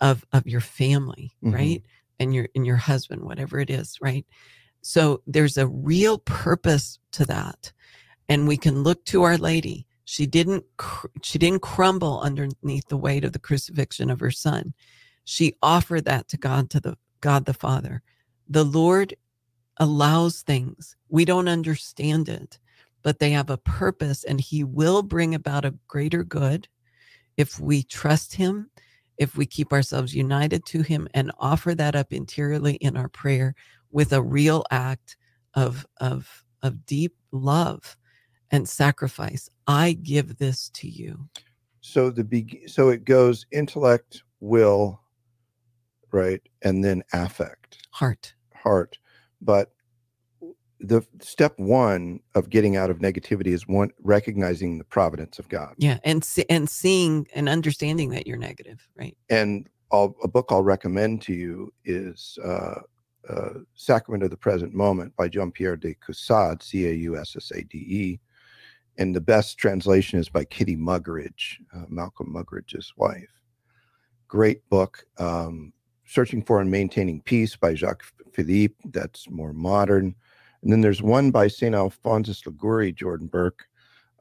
of 0.00 0.24
of 0.32 0.46
your 0.46 0.60
family, 0.60 1.32
mm-hmm. 1.44 1.54
right? 1.54 1.82
And 2.18 2.34
your 2.34 2.48
and 2.54 2.66
your 2.66 2.76
husband, 2.76 3.22
whatever 3.22 3.60
it 3.60 3.70
is, 3.70 3.98
right? 4.00 4.24
So 4.82 5.22
there's 5.26 5.58
a 5.58 5.66
real 5.66 6.18
purpose 6.18 6.98
to 7.12 7.24
that. 7.26 7.72
And 8.28 8.46
we 8.46 8.56
can 8.56 8.82
look 8.82 9.04
to 9.06 9.22
Our 9.24 9.36
Lady. 9.36 9.86
She 10.10 10.26
didn't 10.26 10.64
she 11.22 11.38
didn't 11.38 11.62
crumble 11.62 12.20
underneath 12.20 12.88
the 12.88 12.96
weight 12.96 13.24
of 13.24 13.32
the 13.32 13.38
crucifixion 13.38 14.10
of 14.10 14.20
her 14.20 14.30
son. 14.30 14.74
She 15.24 15.54
offered 15.62 16.04
that 16.06 16.28
to 16.28 16.36
God 16.36 16.70
to 16.70 16.80
the 16.80 16.96
God 17.20 17.44
the 17.44 17.54
Father. 17.54 18.02
The 18.48 18.64
Lord 18.64 19.14
allows 19.76 20.42
things. 20.42 20.96
We 21.08 21.24
don't 21.24 21.48
understand 21.48 22.28
it 22.28 22.58
but 23.02 23.18
they 23.18 23.30
have 23.30 23.50
a 23.50 23.56
purpose 23.56 24.24
and 24.24 24.40
he 24.40 24.64
will 24.64 25.02
bring 25.02 25.34
about 25.34 25.64
a 25.64 25.74
greater 25.88 26.22
good 26.22 26.68
if 27.36 27.58
we 27.58 27.82
trust 27.82 28.34
him, 28.34 28.70
if 29.16 29.36
we 29.36 29.46
keep 29.46 29.72
ourselves 29.72 30.14
united 30.14 30.64
to 30.66 30.82
him 30.82 31.08
and 31.14 31.32
offer 31.38 31.74
that 31.74 31.94
up 31.94 32.12
interiorly 32.12 32.74
in 32.74 32.96
our 32.96 33.08
prayer 33.08 33.54
with 33.90 34.12
a 34.12 34.22
real 34.22 34.64
act 34.70 35.16
of 35.54 35.86
of 36.00 36.44
of 36.62 36.84
deep 36.86 37.14
love 37.32 37.96
and 38.50 38.68
sacrifice. 38.68 39.48
I 39.66 39.92
give 39.92 40.38
this 40.38 40.70
to 40.74 40.88
you. 40.88 41.28
So 41.80 42.10
the 42.10 42.24
be- 42.24 42.66
so 42.66 42.88
it 42.88 43.04
goes 43.04 43.46
intellect, 43.52 44.22
will, 44.40 45.00
right, 46.12 46.42
and 46.62 46.84
then 46.84 47.02
affect, 47.12 47.86
heart, 47.90 48.34
heart. 48.54 48.98
But 49.40 49.72
the 50.80 51.02
step 51.20 51.58
one 51.58 52.20
of 52.34 52.48
getting 52.48 52.76
out 52.76 52.90
of 52.90 52.98
negativity 52.98 53.48
is 53.48 53.68
one 53.68 53.90
recognizing 54.02 54.78
the 54.78 54.84
providence 54.84 55.38
of 55.38 55.48
God. 55.48 55.74
Yeah, 55.78 55.98
and 56.04 56.24
see, 56.24 56.44
and 56.48 56.68
seeing 56.68 57.26
and 57.34 57.48
understanding 57.48 58.10
that 58.10 58.26
you're 58.26 58.38
negative, 58.38 58.86
right? 58.96 59.16
And 59.28 59.68
I'll, 59.92 60.16
a 60.22 60.28
book 60.28 60.46
I'll 60.50 60.62
recommend 60.62 61.22
to 61.22 61.34
you 61.34 61.72
is 61.84 62.38
uh, 62.44 62.80
uh, 63.28 63.50
"Sacrament 63.74 64.22
of 64.22 64.30
the 64.30 64.36
Present 64.36 64.74
Moment" 64.74 65.14
by 65.16 65.28
Jean 65.28 65.50
Pierre 65.50 65.76
de 65.76 65.94
Caussade, 65.94 66.62
C 66.62 66.86
A 66.86 66.92
U 66.92 67.16
S 67.18 67.36
S 67.36 67.52
A 67.54 67.62
D 67.62 67.78
E, 67.78 68.20
and 68.98 69.14
the 69.14 69.20
best 69.20 69.58
translation 69.58 70.18
is 70.18 70.28
by 70.28 70.44
Kitty 70.44 70.76
Muggeridge, 70.76 71.58
uh, 71.74 71.84
Malcolm 71.88 72.32
Muggeridge's 72.34 72.92
wife. 72.96 73.42
Great 74.28 74.68
book. 74.68 75.04
Um, 75.18 75.72
Searching 76.04 76.42
for 76.42 76.60
and 76.60 76.70
Maintaining 76.70 77.22
Peace 77.22 77.54
by 77.54 77.74
Jacques 77.74 78.04
Philippe. 78.32 78.74
That's 78.84 79.30
more 79.30 79.52
modern 79.52 80.16
and 80.62 80.72
then 80.72 80.80
there's 80.80 81.02
one 81.02 81.30
by 81.30 81.48
St. 81.48 81.74
Alphonsus 81.74 82.44
Liguori, 82.44 82.92
Jordan 82.92 83.28
Burke, 83.28 83.64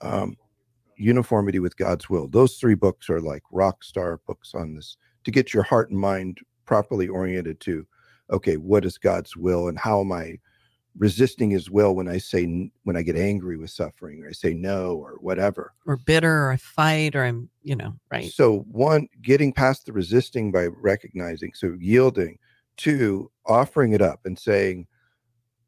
um, 0.02 0.38
Uniformity 0.96 1.60
with 1.60 1.78
God's 1.78 2.10
Will. 2.10 2.28
Those 2.28 2.58
three 2.58 2.76
books 2.76 3.10
are 3.10 3.22
like 3.22 3.44
rock 3.52 3.84
star 3.84 4.22
books 4.26 4.54
on 4.54 4.76
this 4.76 4.98
to 5.26 5.32
get 5.32 5.54
your 5.54 5.64
heart 5.64 5.90
and 5.90 6.00
mind 6.00 6.40
properly 6.66 7.08
oriented 7.08 7.60
to, 7.62 7.86
okay, 8.32 8.58
what 8.58 8.86
is 8.86 8.98
God's 8.98 9.36
will 9.36 9.68
and 9.68 9.78
how 9.78 10.02
am 10.02 10.12
I 10.12 10.40
resisting 10.98 11.50
his 11.50 11.70
will 11.70 11.96
when 11.96 12.08
I 12.08 12.18
say, 12.18 12.72
when 12.84 12.98
I 12.98 13.02
get 13.02 13.16
angry 13.16 13.58
with 13.58 13.70
suffering 13.70 14.24
or 14.24 14.30
I 14.30 14.32
say 14.32 14.54
no 14.54 14.96
or 14.96 15.18
whatever. 15.22 15.74
Or 15.86 15.98
bitter 15.98 16.46
or 16.46 16.52
I 16.52 16.58
fight 16.58 17.16
or 17.16 17.24
I'm, 17.24 17.50
you 17.64 17.76
know, 17.76 17.94
right. 18.12 18.32
So, 18.32 18.66
one, 18.72 19.08
getting 19.22 19.54
past 19.54 19.86
the 19.86 19.94
resisting 19.94 20.52
by 20.52 20.66
recognizing, 20.66 21.52
so 21.54 21.76
yielding, 21.80 22.38
two, 22.78 23.32
offering 23.46 23.94
it 23.94 24.02
up 24.02 24.22
and 24.26 24.38
saying, 24.38 24.88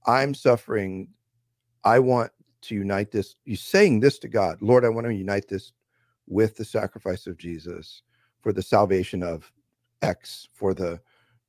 I'm 0.05 0.34
suffering. 0.34 1.10
I 1.84 1.99
want 1.99 2.31
to 2.63 2.75
unite 2.75 3.12
this. 3.12 3.36
You're 3.45 3.57
saying 3.57 3.99
this 3.99 4.19
to 4.19 4.27
God, 4.27 4.62
Lord, 4.62 4.86
I 4.86 4.89
want 4.89 5.07
to 5.07 5.13
unite 5.13 5.47
this 5.47 5.73
with 6.27 6.55
the 6.55 6.65
sacrifice 6.65 7.27
of 7.27 7.38
Jesus 7.38 8.01
for 8.41 8.53
the 8.53 8.62
salvation 8.62 9.23
of 9.23 9.51
X, 10.01 10.47
for 10.53 10.73
the, 10.73 10.99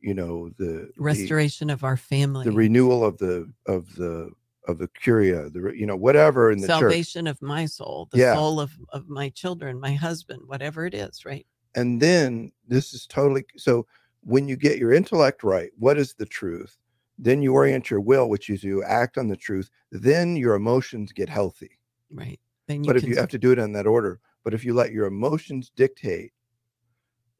you 0.03 0.15
know, 0.15 0.51
the 0.59 0.91
restoration 0.97 1.69
the, 1.69 1.75
of 1.75 1.85
our 1.85 1.97
family, 1.97 2.45
the 2.45 2.53
renewal 2.53 3.05
of 3.05 3.19
the 3.19 3.51
of 3.67 3.95
the 3.97 4.31
of 4.69 4.79
the 4.79 4.89
curia, 4.89 5.49
the 5.51 5.73
you 5.75 5.87
know 5.87 5.97
whatever 5.97 6.51
in 6.51 6.61
the 6.61 6.67
salvation 6.67 7.27
church. 7.27 7.33
of 7.33 7.43
my 7.43 7.67
soul, 7.67 8.09
the 8.13 8.19
yeah. 8.19 8.35
soul 8.35 8.61
of 8.61 8.73
of 8.91 9.09
my 9.09 9.29
children, 9.31 9.81
my 9.81 9.95
husband, 9.95 10.43
whatever 10.47 10.87
it 10.87 10.95
is, 10.95 11.25
right? 11.25 11.47
And 11.75 12.01
then 12.01 12.53
this 12.67 12.93
is 12.93 13.07
totally 13.07 13.45
so. 13.57 13.87
When 14.25 14.47
you 14.47 14.55
get 14.55 14.79
your 14.79 14.93
intellect 14.93 15.43
right, 15.43 15.71
what 15.77 15.99
is 15.99 16.15
the 16.15 16.27
truth? 16.27 16.79
then 17.19 17.43
you 17.43 17.53
orient 17.53 17.91
your 17.91 18.01
will 18.01 18.29
which 18.29 18.51
is 18.51 18.65
you 18.65 18.83
act 18.83 19.17
on 19.17 19.29
the 19.29 19.37
truth 19.37 19.71
then 19.91 20.37
your 20.37 20.55
emotions 20.55 21.13
get 21.13 21.29
healthy 21.29 21.79
right 22.11 22.41
then 22.67 22.83
but 22.83 22.97
if 22.97 23.05
you 23.05 23.17
have 23.17 23.29
to 23.29 23.39
do 23.39 23.53
it 23.53 23.59
in 23.59 23.73
that 23.73 23.87
order 23.87 24.21
but 24.45 24.55
if 24.55 24.65
you 24.65 24.75
let 24.75 24.93
your 24.93 25.07
emotions 25.07 25.71
dictate 25.77 26.33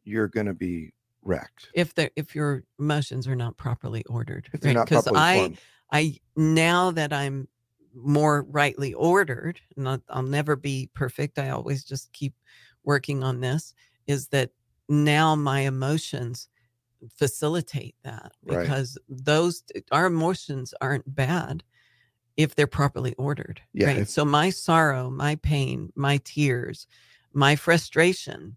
you're 0.05 0.29
going 0.29 0.47
to 0.47 0.55
be 0.55 0.93
wrecked 1.25 1.69
if 1.75 1.95
the 1.95 2.11
if 2.17 2.35
your 2.35 2.65
emotions 2.79 3.29
are 3.29 3.37
not 3.37 3.57
properly 3.57 4.05
ordered 4.05 4.49
because 4.53 5.07
right? 5.07 5.17
i 5.17 5.39
formed. 5.39 5.59
i 5.93 6.17
now 6.37 6.91
that 6.91 7.13
i'm 7.13 7.47
more 7.95 8.43
rightly 8.43 8.95
ordered 8.95 9.61
and 9.77 10.01
i'll 10.09 10.23
never 10.23 10.57
be 10.57 10.89
perfect 10.95 11.39
i 11.39 11.51
always 11.51 11.85
just 11.85 12.13
keep 12.13 12.35
working 12.85 13.23
on 13.23 13.41
this 13.41 13.75
is 14.07 14.29
that 14.29 14.51
now 14.89 15.35
my 15.35 15.61
emotions 15.61 16.49
facilitate 17.17 17.95
that 18.05 18.33
because 18.47 18.99
right. 19.09 19.25
those 19.25 19.63
our 19.91 20.07
emotions 20.07 20.75
aren't 20.81 21.15
bad 21.15 21.63
if 22.37 22.55
they're 22.55 22.67
properly 22.67 23.15
ordered 23.15 23.61
yeah, 23.73 23.87
right 23.87 23.99
if, 23.99 24.09
so 24.09 24.25
my 24.25 24.51
sorrow 24.51 25.11
my 25.11 25.37
pain 25.37 25.93
my 25.95 26.19
tears 26.25 26.87
my 27.33 27.57
frustration 27.57 28.57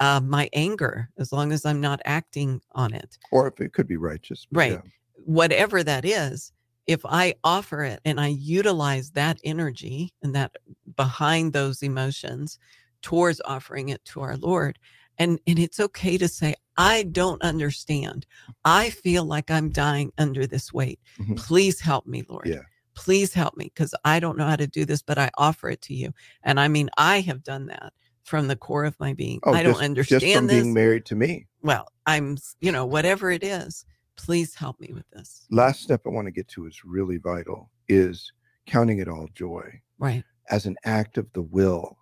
uh, 0.00 0.20
my 0.20 0.48
anger 0.52 1.08
as 1.18 1.32
long 1.32 1.52
as 1.52 1.64
i'm 1.64 1.80
not 1.80 2.00
acting 2.04 2.60
on 2.72 2.92
it 2.92 3.18
or 3.30 3.48
if 3.48 3.60
it 3.60 3.72
could 3.72 3.86
be 3.86 3.96
righteous 3.96 4.46
right 4.52 4.72
yeah. 4.72 4.80
whatever 5.24 5.82
that 5.82 6.04
is 6.04 6.52
if 6.86 7.00
i 7.04 7.34
offer 7.44 7.82
it 7.82 8.00
and 8.04 8.20
i 8.20 8.28
utilize 8.28 9.10
that 9.10 9.38
energy 9.44 10.12
and 10.22 10.34
that 10.34 10.52
behind 10.96 11.52
those 11.52 11.82
emotions 11.82 12.58
towards 13.02 13.40
offering 13.44 13.88
it 13.88 14.04
to 14.04 14.20
our 14.20 14.36
lord 14.36 14.78
and 15.18 15.38
and 15.46 15.58
it's 15.58 15.80
okay 15.80 16.16
to 16.16 16.28
say 16.28 16.54
I 16.76 17.04
don't 17.04 17.42
understand. 17.42 18.26
I 18.64 18.90
feel 18.90 19.24
like 19.24 19.50
I'm 19.50 19.70
dying 19.70 20.12
under 20.18 20.46
this 20.46 20.72
weight. 20.72 21.00
Mm-hmm. 21.18 21.34
Please 21.34 21.80
help 21.80 22.06
me, 22.06 22.24
Lord. 22.28 22.46
Yeah. 22.46 22.62
Please 22.94 23.32
help 23.32 23.56
me 23.56 23.70
because 23.74 23.94
I 24.04 24.20
don't 24.20 24.36
know 24.38 24.46
how 24.46 24.56
to 24.56 24.66
do 24.66 24.84
this, 24.84 25.02
but 25.02 25.18
I 25.18 25.30
offer 25.36 25.70
it 25.70 25.82
to 25.82 25.94
you. 25.94 26.12
And 26.42 26.60
I 26.60 26.68
mean, 26.68 26.90
I 26.96 27.20
have 27.20 27.42
done 27.42 27.66
that 27.66 27.92
from 28.24 28.48
the 28.48 28.56
core 28.56 28.84
of 28.84 28.98
my 29.00 29.12
being. 29.12 29.40
Oh, 29.44 29.52
I 29.52 29.62
don't 29.62 29.82
understand 29.82 30.22
just 30.22 30.34
from 30.34 30.46
this. 30.46 30.62
being 30.62 30.74
married 30.74 31.04
to 31.06 31.16
me. 31.16 31.46
Well, 31.62 31.88
I'm, 32.06 32.38
you 32.60 32.72
know, 32.72 32.86
whatever 32.86 33.30
it 33.30 33.44
is, 33.44 33.84
please 34.16 34.54
help 34.54 34.80
me 34.80 34.90
with 34.92 35.08
this. 35.10 35.46
Last 35.50 35.82
step 35.82 36.02
I 36.06 36.10
want 36.10 36.26
to 36.26 36.32
get 36.32 36.48
to 36.48 36.66
is 36.66 36.84
really 36.84 37.18
vital 37.18 37.70
is 37.88 38.32
counting 38.66 38.98
it 38.98 39.08
all 39.08 39.28
joy. 39.34 39.80
Right. 39.98 40.24
As 40.50 40.66
an 40.66 40.76
act 40.84 41.18
of 41.18 41.32
the 41.32 41.42
will 41.42 41.98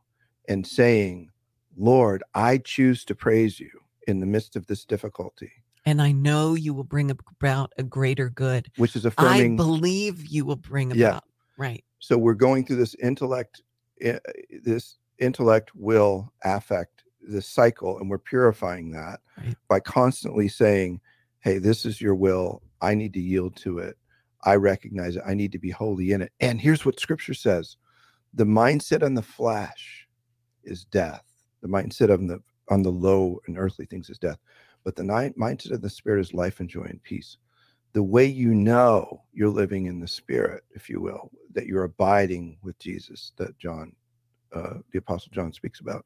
and 0.48 0.66
saying, 0.66 1.30
Lord, 1.76 2.22
I 2.35 2.59
choose 2.59 3.04
to 3.06 3.14
praise 3.14 3.61
you 3.61 3.70
in 4.06 4.20
the 4.20 4.26
midst 4.26 4.56
of 4.56 4.66
this 4.66 4.85
difficulty. 4.85 5.50
And 5.87 6.02
I 6.02 6.12
know 6.12 6.54
you 6.54 6.74
will 6.74 6.85
bring 6.85 7.11
about 7.11 7.72
a 7.78 7.83
greater 7.83 8.28
good. 8.28 8.70
Which 8.76 8.96
is 8.96 9.06
affirming. 9.06 9.54
I 9.54 9.56
believe 9.56 10.26
you 10.26 10.44
will 10.44 10.56
bring 10.56 10.92
about. 10.92 10.98
Yeah. 10.98 11.20
Right. 11.56 11.85
So 11.98 12.18
we're 12.18 12.35
going 12.35 12.64
through 12.64 12.76
this 12.76 12.94
intellect, 12.96 13.62
eh, 14.00 14.18
this 14.62 14.96
intellect, 15.20 15.72
will, 15.76 16.33
affect, 16.44 17.04
the 17.22 17.42
cycle 17.42 17.98
and 18.00 18.11
we're 18.11 18.18
purifying 18.18 18.92
that 18.92 19.20
Right. 19.38 19.56
by 19.68 19.80
constantly 19.80 20.48
saying, 20.48 21.00
Hey, 21.40 21.59
this 21.59 21.87
is 21.87 22.00
your 22.00 22.14
will. 22.16 22.62
I 22.83 22.94
need 22.94 23.14
to 23.14 23.20
yield 23.20 23.56
to 23.59 23.78
it. 23.78 23.96
I 24.44 24.56
recognize 24.56 25.16
it. 25.16 25.22
I 25.26 25.35
need 25.35 25.52
to 25.52 25.59
be 25.59 25.70
holy 25.70 26.12
in 26.12 26.22
it. 26.22 26.33
And 26.40 26.61
here's 26.61 26.87
what 26.87 27.00
scripture 27.00 27.35
says 27.35 27.76
the 28.35 28.44
mindset 28.46 29.02
on 29.04 29.14
the 29.14 29.22
flesh 29.22 30.06
is 30.64 30.85
death. 30.85 31.24
The 31.62 31.68
mindset 31.68 32.12
on 32.12 32.26
the 32.26 32.40
on 32.70 32.83
the 32.83 32.90
low 32.92 33.40
and 33.46 33.59
earthly 33.59 33.87
things 33.87 34.11
is 34.11 34.18
death. 34.18 34.38
But 34.85 34.96
the 34.96 35.02
ni- 35.04 35.35
mindset 35.38 35.72
of 35.72 35.83
the 35.83 35.90
spirit 35.90 36.20
is 36.20 36.35
life 36.35 36.61
and 36.61 36.68
joy 36.68 36.85
and 36.85 37.02
peace. 37.02 37.37
The 37.94 38.02
way 38.04 38.26
you 38.26 38.54
know 38.54 39.24
you're 39.33 39.50
living 39.50 39.87
in 39.87 40.00
the 40.00 40.09
spirit, 40.09 40.64
if 40.72 40.88
you 40.90 41.00
will, 41.00 41.30
that 41.54 41.66
you're 41.66 41.85
abiding 41.85 42.59
with 42.62 42.78
Jesus, 42.78 43.33
that 43.38 43.59
John, 43.59 43.94
uh, 44.55 44.75
the 44.93 44.99
Apostle 44.99 45.31
John 45.33 45.53
speaks 45.53 45.81
about, 45.81 46.05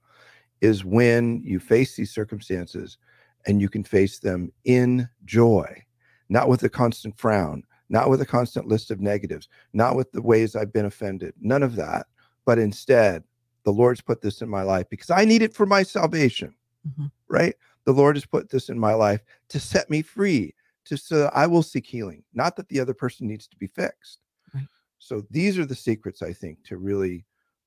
is 0.61 0.85
when 0.85 1.43
you 1.43 1.59
face 1.59 1.97
these 1.97 2.13
circumstances 2.13 2.99
and 3.47 3.61
you 3.61 3.69
can 3.69 3.85
face 3.85 4.19
them 4.19 4.53
in 4.65 5.09
joy, 5.25 5.83
not 6.29 6.49
with 6.49 6.63
a 6.63 6.69
constant 6.69 7.19
frown, 7.19 7.63
not 7.89 8.09
with 8.09 8.21
a 8.23 8.27
constant 8.27 8.67
list 8.67 8.91
of 8.91 9.01
negatives, 9.01 9.49
not 9.73 9.97
with 9.97 10.11
the 10.13 10.23
ways 10.23 10.57
I've 10.57 10.73
been 10.73 10.87
offended, 10.87 11.35
none 11.41 11.63
of 11.63 11.77
that, 11.77 12.07
but 12.45 12.59
instead, 12.59 13.23
the 13.65 13.73
Lord's 13.73 14.01
put 14.01 14.21
this 14.21 14.43
in 14.43 14.49
my 14.49 14.63
life 14.63 14.89
because 14.89 15.11
I 15.11 15.25
need 15.25 15.43
it 15.43 15.55
for 15.55 15.67
my 15.67 15.83
salvation, 15.83 16.55
Mhm. 16.89 17.11
right? 17.29 17.55
The 17.85 17.93
Lord 17.93 18.17
has 18.17 18.27
put 18.27 18.51
this 18.51 18.69
in 18.69 18.79
my 18.79 18.95
life 18.95 19.23
to 19.49 19.61
set 19.61 19.91
me 19.91 20.03
free, 20.03 20.55
to 20.87 20.97
so 20.97 21.19
that 21.19 21.37
I 21.37 21.47
will 21.47 21.63
seek 21.63 21.87
healing, 21.87 22.25
not 22.35 22.57
that 22.57 22.69
the 22.69 22.81
other 22.81 22.95
person 22.95 23.27
needs 23.27 23.47
to 23.49 23.57
be 23.57 23.67
fixed. 23.67 24.21
Right. 24.55 24.67
So 24.99 25.27
these 25.31 25.59
are 25.59 25.67
the 25.67 25.75
secrets, 25.75 26.23
I 26.23 26.33
think, 26.33 26.63
to 26.65 26.77
really 26.77 27.25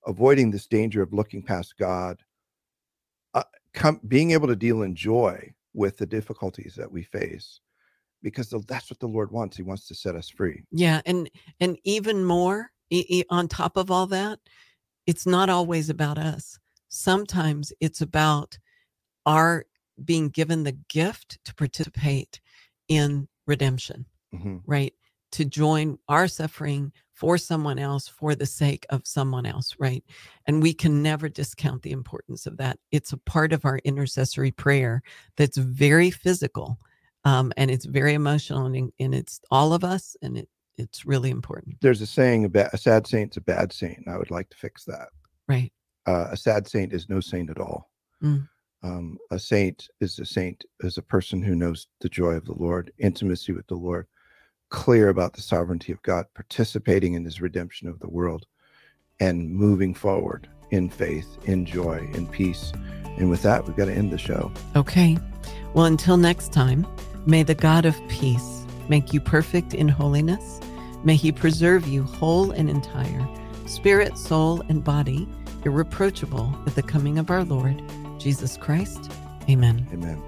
avoiding 0.07 0.49
this 0.49 0.65
danger 0.65 1.01
of 1.03 1.13
looking 1.13 1.43
past 1.43 1.77
God, 1.77 2.23
uh, 3.33 3.43
come, 3.73 3.99
being 4.07 4.31
able 4.31 4.47
to 4.47 4.55
deal 4.55 4.81
in 4.81 4.95
joy 4.95 5.53
with 5.73 5.97
the 5.97 6.05
difficulties 6.07 6.73
that 6.75 6.91
we 6.91 7.03
face, 7.03 7.59
because 8.23 8.49
the, 8.49 8.59
that's 8.67 8.89
what 8.89 8.99
the 8.99 9.07
Lord 9.07 9.31
wants. 9.31 9.57
He 9.57 9.63
wants 9.63 9.87
to 9.89 9.95
set 9.95 10.15
us 10.15 10.29
free. 10.29 10.63
Yeah, 10.71 11.01
and 11.05 11.29
and 11.59 11.77
even 11.83 12.23
more 12.23 12.71
on 13.29 13.47
top 13.47 13.77
of 13.77 13.91
all 13.91 14.07
that, 14.07 14.39
it's 15.05 15.27
not 15.27 15.49
always 15.49 15.89
about 15.89 16.17
us. 16.17 16.57
Sometimes 16.87 17.73
it's 17.81 18.01
about 18.01 18.57
our 19.25 19.65
being 20.03 20.29
given 20.29 20.63
the 20.63 20.77
gift 20.89 21.37
to 21.43 21.53
participate 21.53 22.39
in 22.87 23.27
redemption, 23.45 24.05
Mhm. 24.33 24.61
right? 24.65 24.93
To 25.33 25.43
join 25.43 25.99
our 26.07 26.27
suffering 26.27 26.93
for 27.17 27.35
someone 27.39 27.79
else 27.79 28.07
for 28.07 28.35
the 28.35 28.45
sake 28.45 28.85
of 28.91 29.07
someone 29.07 29.47
else, 29.47 29.75
right? 29.79 30.03
And 30.45 30.61
we 30.61 30.71
can 30.71 31.01
never 31.01 31.27
discount 31.27 31.81
the 31.81 31.91
importance 31.91 32.45
of 32.45 32.57
that. 32.57 32.77
It's 32.91 33.11
a 33.11 33.17
part 33.17 33.53
of 33.53 33.65
our 33.65 33.79
intercessory 33.79 34.51
prayer 34.51 35.01
that's 35.35 35.57
very 35.57 36.11
physical 36.11 36.77
um, 37.25 37.51
and 37.57 37.71
it's 37.71 37.85
very 37.85 38.13
emotional 38.13 38.67
and, 38.67 38.91
and 38.99 39.15
it's 39.15 39.41
all 39.49 39.73
of 39.73 39.83
us 39.83 40.15
and 40.21 40.37
it 40.37 40.47
it's 40.77 41.07
really 41.07 41.31
important 41.31 41.75
There's 41.81 42.01
a 42.01 42.05
saying 42.05 42.45
about 42.45 42.71
a 42.71 42.77
sad 42.77 43.07
saint's 43.07 43.37
a 43.37 43.41
bad 43.41 43.73
saint. 43.73 44.07
I 44.07 44.15
would 44.15 44.29
like 44.29 44.47
to 44.51 44.57
fix 44.57 44.85
that. 44.85 45.09
right 45.47 45.71
Uh, 46.05 46.27
a 46.31 46.37
sad 46.37 46.67
saint 46.67 46.93
is 46.93 47.09
no 47.09 47.19
saint 47.19 47.49
at 47.49 47.59
all. 47.59 47.89
Mm. 48.23 48.47
Um, 48.83 49.17
a 49.31 49.39
saint 49.39 49.87
is 49.99 50.19
a 50.19 50.25
saint 50.25 50.63
is 50.81 50.99
a 50.99 51.01
person 51.01 51.41
who 51.41 51.55
knows 51.55 51.87
the 51.99 52.09
joy 52.09 52.33
of 52.33 52.45
the 52.45 52.53
Lord, 52.53 52.93
intimacy 52.99 53.53
with 53.53 53.65
the 53.65 53.75
Lord, 53.75 54.05
clear 54.69 55.09
about 55.09 55.33
the 55.33 55.41
sovereignty 55.41 55.91
of 55.91 56.01
God, 56.03 56.25
participating 56.33 57.13
in 57.13 57.23
His 57.25 57.41
redemption 57.41 57.87
of 57.87 57.99
the 57.99 58.09
world, 58.09 58.45
and 59.19 59.49
moving 59.49 59.93
forward 59.93 60.47
in 60.71 60.89
faith, 60.89 61.37
in 61.45 61.65
joy, 61.65 62.09
in 62.13 62.27
peace. 62.27 62.71
And 63.17 63.29
with 63.29 63.41
that, 63.43 63.65
we've 63.65 63.75
got 63.77 63.85
to 63.85 63.93
end 63.93 64.11
the 64.11 64.17
show. 64.17 64.51
okay 64.75 65.17
well 65.73 65.85
until 65.85 66.17
next 66.17 66.51
time 66.53 66.85
may 67.25 67.43
the 67.43 67.55
god 67.55 67.85
of 67.85 67.95
peace 68.07 68.65
make 68.89 69.11
you 69.13 69.19
perfect 69.19 69.73
in 69.73 69.87
holiness 69.87 70.59
may 71.03 71.15
he 71.15 71.31
preserve 71.31 71.87
you 71.87 72.03
whole 72.03 72.51
and 72.51 72.69
entire 72.69 73.27
spirit 73.65 74.17
soul 74.17 74.61
and 74.69 74.83
body 74.83 75.27
irreproachable 75.65 76.53
at 76.65 76.75
the 76.75 76.83
coming 76.83 77.17
of 77.17 77.29
our 77.29 77.43
lord 77.43 77.81
jesus 78.19 78.55
christ 78.57 79.11
amen 79.49 79.85
Amen. 79.93 80.21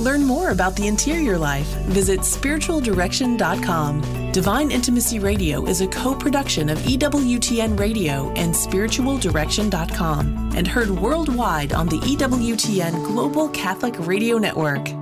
Learn 0.00 0.24
more 0.24 0.50
about 0.50 0.76
the 0.76 0.86
interior 0.86 1.38
life. 1.38 1.66
Visit 1.86 2.20
spiritualdirection.com. 2.20 4.32
Divine 4.32 4.70
Intimacy 4.70 5.18
Radio 5.18 5.66
is 5.66 5.80
a 5.80 5.88
co 5.88 6.14
production 6.14 6.68
of 6.70 6.78
EWTN 6.78 7.78
Radio 7.78 8.30
and 8.32 8.54
spiritualdirection.com 8.54 10.52
and 10.56 10.66
heard 10.66 10.90
worldwide 10.90 11.72
on 11.72 11.88
the 11.88 11.98
EWTN 11.98 13.06
Global 13.06 13.48
Catholic 13.50 13.94
Radio 14.06 14.38
Network. 14.38 15.01